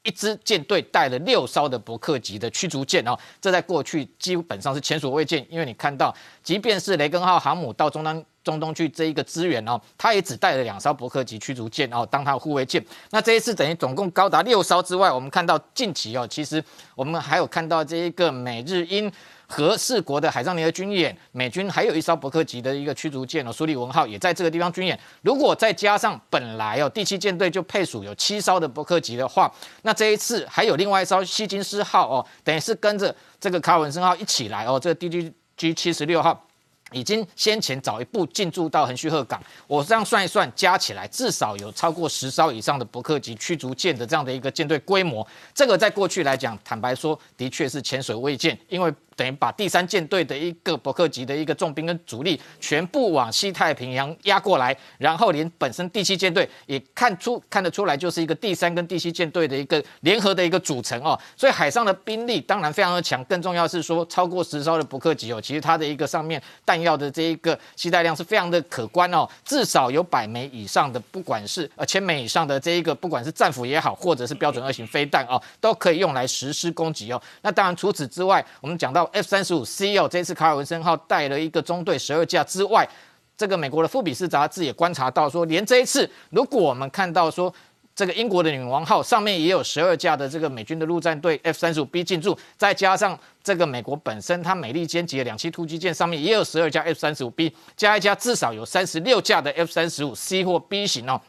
[0.03, 5.47] 一支舰队带了六艘的伯克级的驱逐舰哦，这在过去基本上是前所未见。
[5.51, 12.85] 因为你看到，即便是雷根号航母到中东中东去这一个支援哦，它也只带了两艘伯克级驱逐舰哦，当它的护卫舰。
[13.11, 16.63] 那这一次等于总共高达六艘之外，我们看到近期哦，其实
[16.95, 19.13] 我们还有看到这一个美日英。
[19.53, 24.97] 和四国的海上联合军演，美军还有一艘伯克级的一个驱逐舰哦，苏利文号也在这个地方军演。
[25.23, 36.47] 如果再加上本来哦第七舰队就配属有七艘的伯克级的话，那这一次还有另外一艘希金斯号哦，等于是跟着这个卡文森号一起来哦，这个第 G 七十六号。
[36.93, 45.25] 已经先前早一步进驻到横须贺港，我这样算一算，加起来至少有超过十艘以上的伯克级驱逐舰的这样的一个舰队规模。
[45.55, 61.17] 这个在过去来讲，坦白说，的确是前所未见，因为等于把第三舰队的一个伯克级的一个重兵跟主力全部往西太平洋压过来，然后连本身第七舰队也看出看得出来，就是一个第三跟第七舰队的一个联合的一个组成哦。
[61.37, 66.81] 所以海上的兵力当然非常的强，更重要是说超过十艘的伯克级哦，其实它的一个上面弹。
[66.81, 77.21] 药的这一个携带量是非常的可观哦，至少有百枚以上的，不管是呃千枚以上的这一个，不管是战斧也好，或者是标准二型飞弹哦，都可以用来实施攻击哦。
[77.43, 82.89] 那当然除此之外，我们讲到 F 三十五 C 哦，这次卡尔文森号带了一个中队十二架之外，
[83.37, 87.53] 这个美国的富比斯杂志也观察到说，连这一次，如果我们看到说。
[87.93, 101.21] 这个英国的女王号上面也有十二架的这个美军的陆战队 F 三十五 B 进驻，再加上这个美国本身它美利坚级的两栖突击舰上面也有十二架 F 三十五 B，加一加至少有三十六架的 F 三十五 C 或 B 型哦。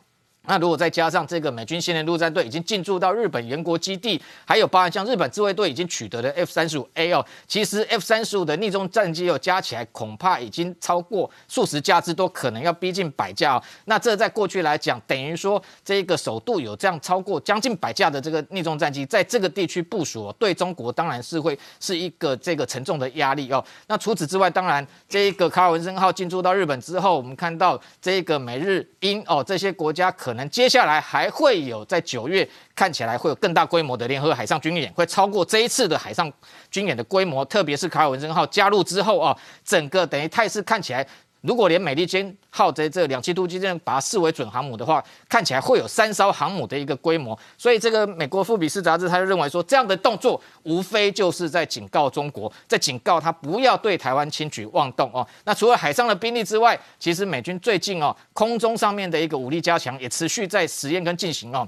[0.47, 13.63] 那如果再加上这个美军现任陆战队已经进驻到日本原国基地，还有包含像日本自卫队已经取得的 F 三十五 A 哦，其实 F 三十五的逆中战机哦加起来恐怕已经超过数十架之多，可能要逼近百架哦。
[13.85, 23.63] 那这在过去来讲，等于说这个首度有这样超过将近百架的这个逆中战机在这个地区部署、哦，对中国当然是会是一个这个沉重的压力哦。
[23.87, 36.31] 那除此之外，当然这一个卡尔文森号进驻到日本之后，我们看到这个美日英哦这些国家可可能接下来还会有在九月看起来会有更大规模的联合海上军演，会超过这一次的海上
[36.69, 41.05] 军演的规模，特别是卡尔文森号加入之后啊，整个等于态势看起来。
[41.41, 47.37] 如果连美利坚号在这两栖突击舰把它视为准航母的话，看起来会有三艘航母的一个规模。
[47.57, 55.27] 所以这个美国富比士杂志他就认为说，这样的动作无非就是在警告中国，在警告他不要对台湾轻举妄动哦。
[55.43, 61.67] 那除了海上的兵力之外，其实美军最近哦空中上面的一个武力加强也持续在实验跟进行哦。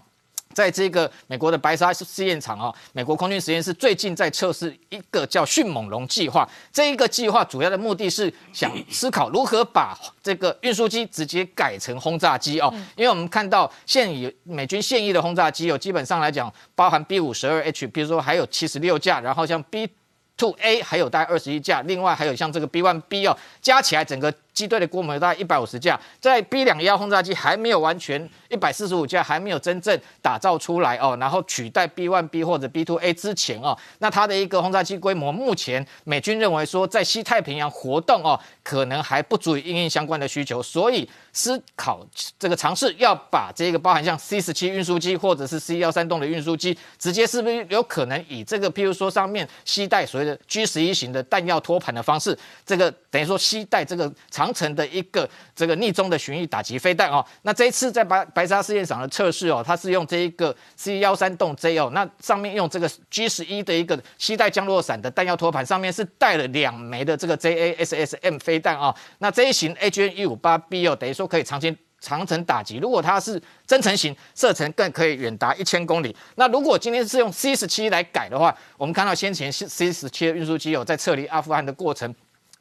[0.53, 6.47] 在这个美国的白沙试验场啊，美国空军实验室最近在测试一个叫迅猛龙计划。
[6.71, 12.73] 这一个计划主要的目的是想思考如何把这个运输机直接改成轰炸机哦。
[12.95, 19.89] 因为我们看到现已美军现役的轰炸机有基本上来讲，包含 B 五十二 H，比如说还有七十六架，然后像 B
[20.37, 24.33] two A 还有大概二十一架，另外还有像这个 B one B 哦，加起来整个。
[24.53, 42.05] 机队的规模大概一百五十架，在 B 两幺轰炸机还没有完全一百四十五架还没有真正打造出来哦，然后取代 B one B 或者 B two A 之前哦，那它的一个轰炸机规模，目前美军认为说在西太平洋活动哦，可能还不足以应应相关的需求，所以思考
[42.37, 54.42] 这个尝试要把这个包含像 C 十七运输机或者是 C 幺三栋的运输机，直接是不是有可能以这个譬如说上面携带所谓的 G 十一型的弹药托盘的方式，这个等于说携带这个长。
[54.43, 76.13] 长城的一个这个逆中的巡弋打击飞弹哦，那这一次在白白沙试验场的测试哦，它是用这一个 C 幺三洞 J 哦，那上面用这个 G 十一的一个携带降落伞的弹药托盘，上面是带了两枚的这个 JASSM 飞弹啊，那这一型 AGN 一五八 B 哦，等于说可以长期长程打击，如果它是增程型，射程更可以远达一千公里。
[76.35, 82.13] 那如果今天是用 C 十七来改的话，我们看到先前 C 十七的运输机有在撤离阿富汗的过程。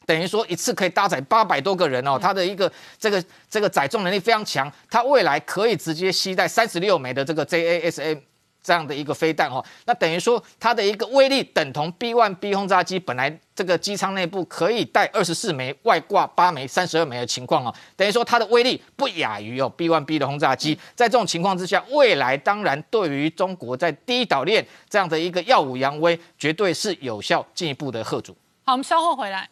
[0.07, 8.21] 等于说一次可以搭载八百多个人哦，它的一个这个这个载重能力非常强，它未来可以直接携带三十六枚的这个 JASM
[8.65, 28.33] 这样的一个飞弹哦，那等于说它的一个威力等同 B1B 轰炸机本来这个机舱内部可以带二十四枚，外挂八枚，三十二枚的情况哦，等于说它的威力不亚于哦 B one B 的轰炸机，在这种情况之下，未来当然对于中国在第一岛链这样的一个耀武扬威，绝对是有效进一步的贺阻。
[28.65, 29.49] 好，我们稍后回来。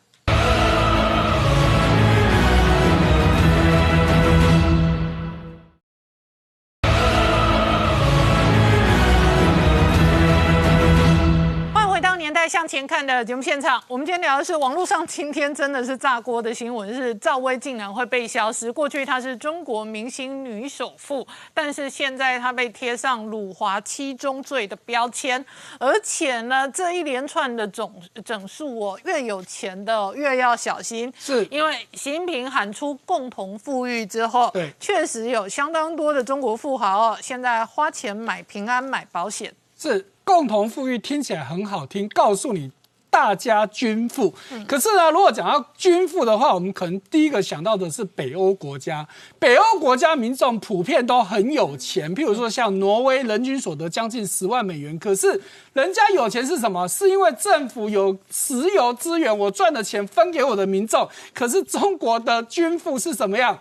[12.50, 18.72] 向前看的节目现场，我们今天聊的是网络上今天真的是炸锅的新闻，是赵薇竟然会被消失。
[18.72, 21.24] 过去她是中国明星女首富，
[21.54, 25.46] 但是现在她被贴上辱华七宗罪的标签，
[25.78, 40.06] 而且呢，这一连串的总整数哦，越有钱的越要小心，是因为习近平喊出共同富裕之后，对，确实有相当多的中国富豪哦，现在花钱买平安、买保险，是。
[40.22, 42.70] 共同富裕听起来很好听，告诉你
[43.10, 44.32] 大家均富。
[44.68, 49.04] 可是呢，如果讲到均富的话，我们可能第一个想到的是北欧国家。
[49.40, 54.96] 北欧国家民众普遍都很有钱，譬如说像挪威，人均所得将近十万美元。
[55.00, 55.40] 可是
[55.72, 56.86] 人家有钱是什么？
[56.86, 61.08] 是因为政府有石油资源，我赚的钱分给我的民众。
[61.34, 63.58] 可是中国的均富是什么样？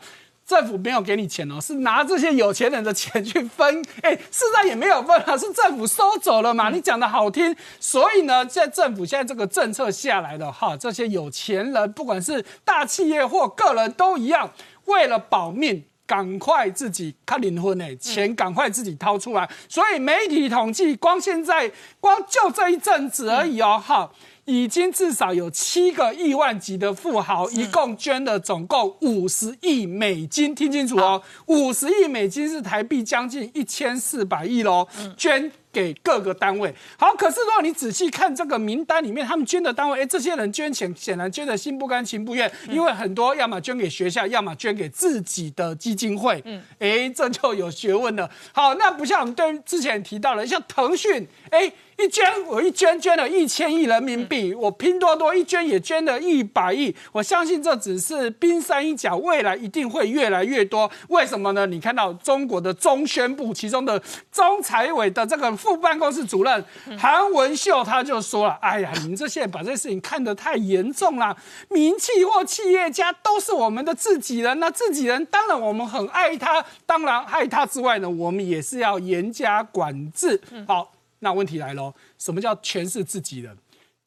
[0.50, 6.72] 政府没有给你钱哦，是拿这些有钱人的钱去分， 哎，实在也没有分啊，是政府收走了嘛？
[6.72, 14.52] 你讲的好听，所以呢，在政府现在这个政策下来的哈，这些有钱人，不管是大企业或个人都一样，
[14.86, 19.48] 为了保命，赶快自己看灵魂哎，钱赶快自己掏出来。
[19.68, 24.10] 所以媒体统计，光现在光就这一阵子而已哦，哈。
[24.50, 36.74] 已经至少有七个亿万级的富豪，一共捐了总共五十亿美金，听清楚哦，五十亿美金是台币将近一千四百亿喽，捐给各个单位。
[36.98, 46.42] 好，可是如果你仔细看这个名单里面，他们捐的单位，哎，这些人捐钱显然捐的心不甘情不愿，因为很多要么捐给学校，要么捐给自己的基金会。
[46.44, 48.28] 嗯，哎，这就有学问了。
[48.52, 51.72] 好，那不像我们对之前提到的，像腾讯，哎。
[52.02, 56.96] 一捐我一捐捐了一千亿人民币，我拼多多一捐也捐了一百亿。
[57.12, 60.90] 我相信这只是冰山一角，未来一定会越来越多。
[61.10, 61.66] 为什么呢？
[61.66, 66.66] 你看到中国的中宣部其中的中财委的这个副办公室主任
[66.98, 71.36] 韩文秀他就说了：“哎呀，你们这些人把这事情看得太严重了，
[71.70, 80.40] 民企或企业家都是我们的自己人，那自己人当然我们很爱他，当然爱他之外呢，我们也是要严加管制。
[80.66, 83.58] 好，那问题来喽，什么叫全是自己人？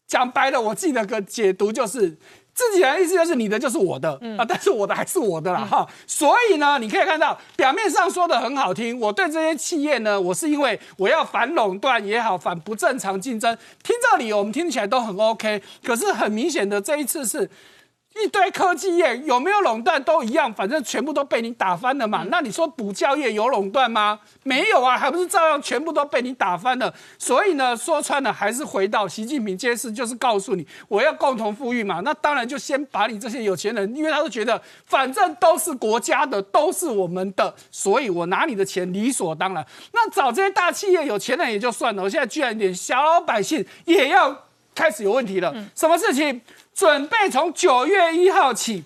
[0.06, 2.16] 讲白了，我自己的个解读就是。
[2.54, 5.88] 自己人的意思就是你的就是我的、啊，但是我的还是我的啦哈。
[6.06, 15.62] 所以呢，你可以看到表面上说的很好听，我对这些企业呢，我是因为我要反垄断也好，反不正常竞争，听这里我们听起来都很 OK。
[15.82, 17.48] 可是很明显的这一次是。
[18.22, 22.24] 一堆科技业有没有垄断都一样，反正全部都被你打翻了嘛。
[22.30, 24.20] 那你说补教业有垄断吗？
[24.42, 26.92] 没有啊，还不是照样全部都被你打翻了。
[27.18, 32.00] 所以呢，说穿了还是回到习近平这件事，就是告诉你我要共同富裕嘛。
[32.00, 39.66] 那当然就先把你这些有钱人，因为他都觉得反正都是国家的，都是我们的，所以我拿你的钱理所当然。
[39.92, 44.36] 那找这些大企业有钱人也就算了，我现在居然连小老百姓也要
[44.74, 45.54] 开始有问题了。
[45.74, 46.40] 什么事情？
[46.82, 48.82] 准备从九月一号起，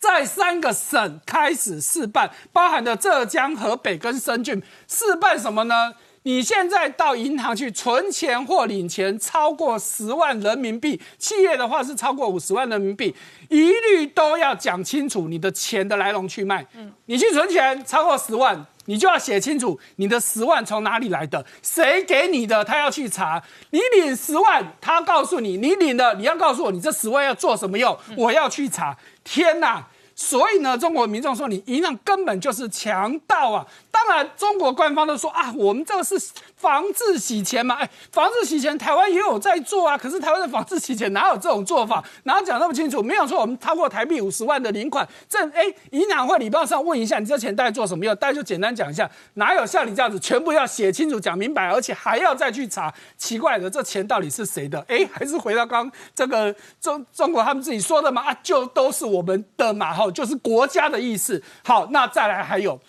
[0.00, 5.94] 在三个省开始试办，包含的浙江、河北跟深圳试办什么呢？
[6.24, 13.14] 你现在到银行去存钱或领钱超过十万人民币，企业的话是超过五十万人民币，
[13.48, 16.66] 一律都要讲清楚你的钱的来龙去脉。
[16.74, 23.42] 嗯，你去存钱超过十万，你就要写清楚你的十万从哪里来的，谁给你的，他要去查。
[23.70, 28.96] 你领十万，他告诉你，你领了，你要告诉我你这十万要做什么用，我要去查。
[29.24, 29.86] 天哪！
[30.14, 33.66] 所以呢，中国民众说你银行根本就是强盗啊！
[33.92, 36.18] 当然，中国官方都说啊，我们这个是
[36.56, 37.74] 防治洗钱嘛。
[37.74, 39.98] 哎，防治洗钱，台湾也有在做啊。
[39.98, 42.02] 可是台湾的防治洗钱哪有这种做法？
[42.24, 43.02] 哪有讲那么清楚？
[43.02, 48.16] 没有说我们超过台币五十万的领款，这哎，银行会礼貌上问一下，你这钱大概做什么用？
[48.16, 52.92] 大家就简单讲一下，哪有像你这样子全部要写清楚、讲明白，而且还要再去查？
[53.18, 54.82] 奇怪的，这钱到底是谁的？
[54.88, 58.22] 哎，还是回到刚这个中中国他们自己说的嘛？
[58.22, 61.42] 啊，就都是我们的嘛，哈，就是国家的意思。
[61.62, 62.80] 好，那再来还有。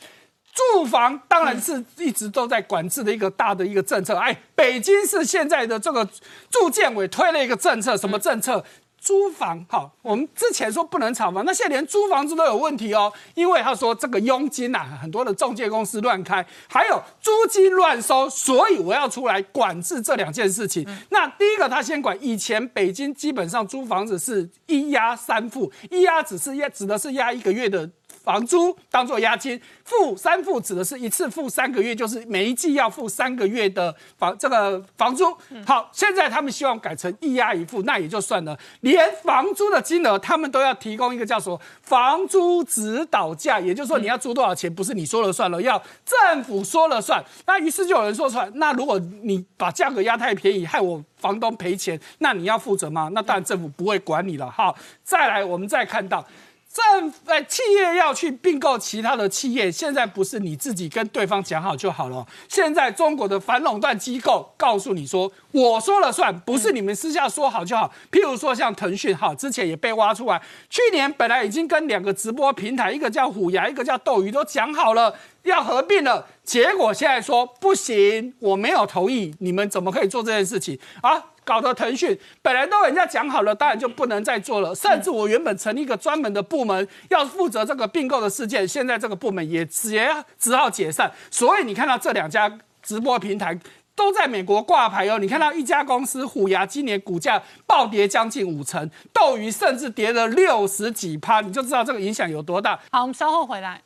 [0.53, 4.15] 住房当然是一直都在管制的一个大的一个政策。
[4.15, 6.07] 哎，北京市现在的这个
[6.49, 8.63] 住建委推了一个政策，什么政策？
[8.99, 9.65] 租房。
[9.67, 20.87] 好，我们之前说不能炒房，那现在连租房子都有问题哦，因为他说这个佣金呐，很多的中介公司乱开，还有租金乱收，所以我要出来管制这两件事情。
[21.09, 27.89] 那第一个，他先管，以前北京基本上租房子是一押三付，一押只是押指的是押一个月的。
[28.23, 35.25] 房租当做押金，付三付指的是一次付三个月，就是每一季要付三个月的房这个房租。
[35.65, 47.21] 好，现在他们希望改成一押一付，那也就算了，连房租的金额他们都要提供一个叫做房租指导价，也就是说你要租多少钱，不是你说了算了，要政府说了算。
[47.45, 53.09] 那于是就有人说出来，那如果你把价格压太便宜，害我房东赔钱，那你要负责吗？
[53.13, 54.49] 那当然政府不会管你了。
[54.49, 56.25] 好，再来我们再看到。
[56.73, 62.25] 政呃企业要去并购其他的企业，现在不是你自己跟对方讲好就好了。
[62.49, 67.93] 现在中国的反垄断机构告诉你说，我说了算，不是你们私下说好就好。
[68.11, 81.25] 譬如说像腾讯，哈，之前也被挖出来，去年本来已经跟两个直播平台，一个叫虎牙，一个叫斗鱼，都讲好了要合并了，结果现在说不行，我没有同意，你们怎么可以做这件事情啊？
[81.43, 84.73] 搞得腾讯本来都人家讲好了，当然就不能再做了。
[84.73, 91.11] 甚至我原本成立一个专门的部门，要负责这个并购的事件，现在这个部门也也只好解散。
[91.29, 93.57] 所以你看到这两家直播平台
[93.95, 95.19] 都在美国挂牌哦。
[95.19, 102.79] 你看到一家公司虎牙今年股价暴跌将近五成，斗鱼甚至跌了六十几趴，你就知道这个影响有多大。
[102.91, 103.81] 好，我们稍后回来。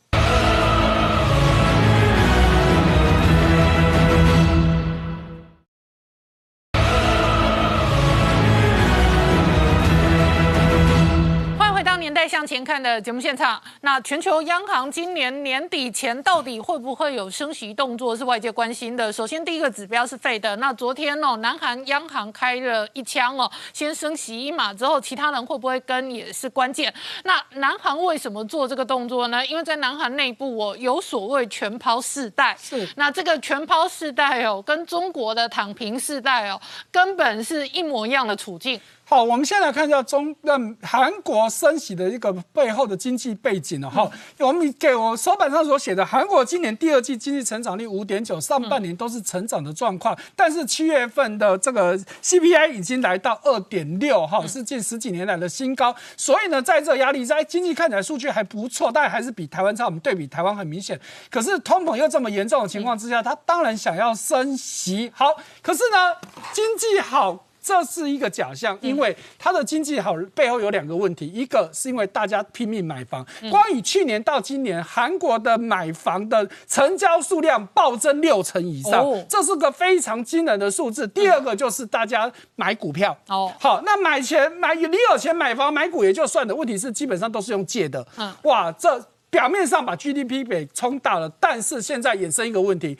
[12.00, 13.62] 年代向前看的节目现场。
[13.82, 19.12] 那全球央行今年年底前到底会不会有升息动作，是外界关心的。
[19.12, 20.56] 首先，第一个指标是费的。
[20.58, 26.94] 那昨天哦，南韩央行开了一枪哦，先升息一码之后，其他人会不会跟也是关键。
[27.24, 29.46] 那南韩为什么做这个动作呢？
[29.46, 32.56] 因为在南韩内部哦，有所谓全抛世代。
[32.60, 32.88] 是。
[32.96, 36.60] 那这个全抛世代哦，跟中国的躺平世代哦，
[36.92, 38.80] 根本是一模一样的处境。
[39.10, 44.12] 好，我们先来看一下中那韩国升息的一个背后的经济背景了哈。
[44.38, 55.96] 我们给我手板上所写的，韩国今年第二季经济成长率五点九，上半年都是成长的状况，但是七月份的这个 CPI 已经来到二点六哈，是近十几年来的新高。
[56.18, 59.86] 所以呢，在这压力在经济看起来数据还不错，但还是比台湾差。
[59.86, 61.00] 我们对比台湾很明显，
[61.32, 65.10] 可是通膨又这么严重的情况之下，他当然想要升息。
[65.16, 65.28] 好，
[65.62, 66.18] 可是呢，
[66.52, 67.47] 经济好。
[67.68, 81.06] 这是一个假象，因为它的经济好背后有两个问题，一个是因为大家拼命买房，光以去年到今年，韩国的买房的成交数量暴增六成以上，这是个非常惊人的数字。
[81.10, 92.98] 第二个就是大家买股票，哦，好，那买钱买你有钱买房买股也就算了，问题是基本上都是用借的，嗯，哇，这表面上把 GDP 给冲大了，但是现在衍生一个问题。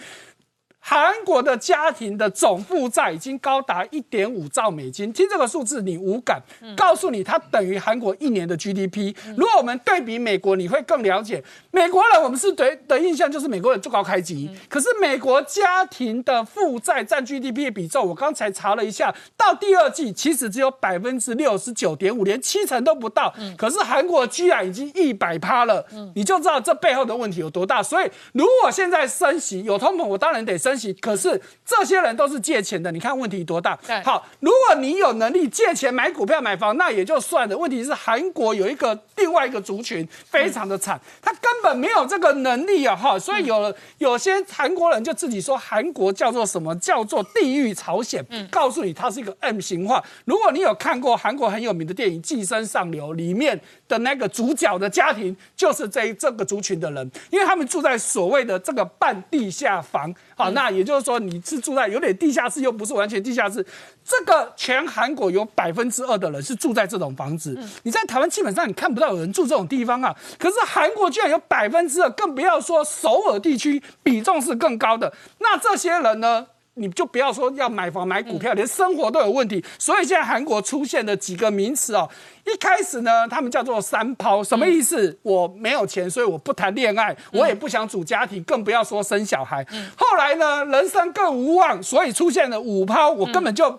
[0.90, 6.42] 韩国的家庭的总负债已经高达一点五兆美金，听这个数字你无感，
[6.78, 9.14] 告诉你它等于韩国一年的 GDP。
[9.36, 11.44] 如果我们对比美国，你会更了解。
[11.72, 23.34] 美国人我们是对的印象就是美国人最高开机，可是美国家庭的负债占 GDP 的比重，我刚才查了一下，到第二季其实只有百分之六十九点五，连七成都不到。
[23.58, 25.86] 可是韩国居然已经一百趴了，
[26.16, 27.84] 你就知道这背后的问题有多大。
[27.84, 30.77] 所以如果现在升息有通膨，我当然得升。
[31.02, 33.78] 可是这些人都是借钱的，你看问题多大？
[34.04, 37.58] 好，如果你有能力借钱买股票买房，那也就算了。
[37.58, 42.96] 问题是韩国有一个另外一个族群非常的惨，他根本没有这个能力啊！
[42.96, 50.04] 哈，所以有有些韩国人就自己说韩国叫做什么叫做地狱朝鲜，告诉你它是一个 M 型化。
[50.26, 60.14] 如果你有看过韩国很有名的电影《寄生上流》里面的那个主角的家庭，就是这这个族群的人，因为他们住在所谓的这个半地下房。
[60.38, 63.66] 好，那也就是说，你是住在有点地下室，又不是完全地下室。
[64.06, 67.58] 这个全韩国有百分之二的人是住在这种房子。
[67.82, 70.16] 你在台湾基本上你看不到有人住这种地方啊。
[70.38, 75.12] 可是韩国居然有百分之二，更不要说首尔地区比重是更高的。
[75.40, 76.46] 那这些人呢？
[76.78, 79.64] 你就不要说要买房买股票，连生活都有问题。
[79.78, 82.10] 所以现在韩国出现的几个名词哦，
[82.46, 85.18] 一开始呢，他们叫做三抛，什么意思？
[85.24, 89.66] 我没有钱，所以我不谈恋爱，我也不想组家庭，更不要说生小孩。
[89.96, 93.78] 后来呢，人生更无望，所以出现了五抛，我根本就。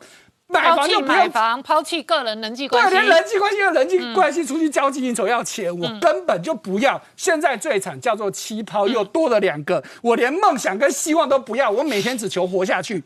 [0.51, 7.01] 买房就买房，抛弃个人人际关系，对，连人际关系的人际关系出去交际应酬要钱，我根本就不要。
[7.17, 13.05] 现在最惨叫做七抛，又多了两个，我连梦想跟希望都不要，我每天只求活下去。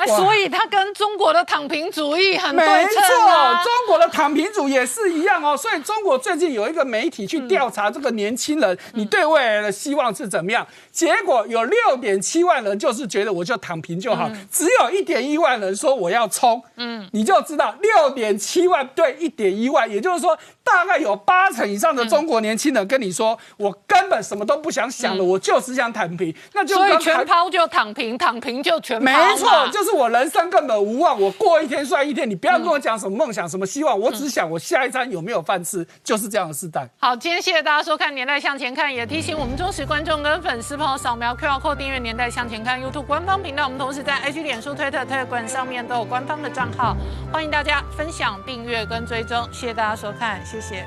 [0.00, 3.62] 哎，所以它跟中国的躺平主义很对称啊。
[3.62, 5.56] 中国的躺平主也是一样哦。
[5.56, 10.66] 所以中国最近有一个媒体去调查这个年轻人，你对未来的希望是怎么样？
[10.90, 16.62] 结果有六点七万人就是觉得我就躺平就好，只有一点一万人说我要冲。
[16.76, 20.38] 嗯，你就知道六点七万对一点一万，也就是说。
[20.62, 26.32] 大概有八成以上的中国年轻人跟你说，我根本什么都不想想了，我就是想躺平。
[26.52, 29.04] 那就所以全抛就躺平，躺平就全抛。
[29.04, 32.28] 没错，就是我人生根本无望，我过一天算一天。
[32.28, 36.88] 你不要跟我讲什么梦想、什么希望，我只想我下一餐有没有饭吃，就是这样的时代。
[36.98, 43.64] 好，今天谢谢大家收看《年代向前看》，也提醒我们忠实观众跟粉丝朋友扫描 QR Code 订阅《年代向前看》YouTube 官方频道。
[43.64, 46.96] 我们同时在 IG、脸书、推特、推管上面都有官方的账号，
[47.32, 49.48] 欢迎大家分享、订阅跟追踪。
[49.52, 50.86] 谢谢大家收看，谢谢。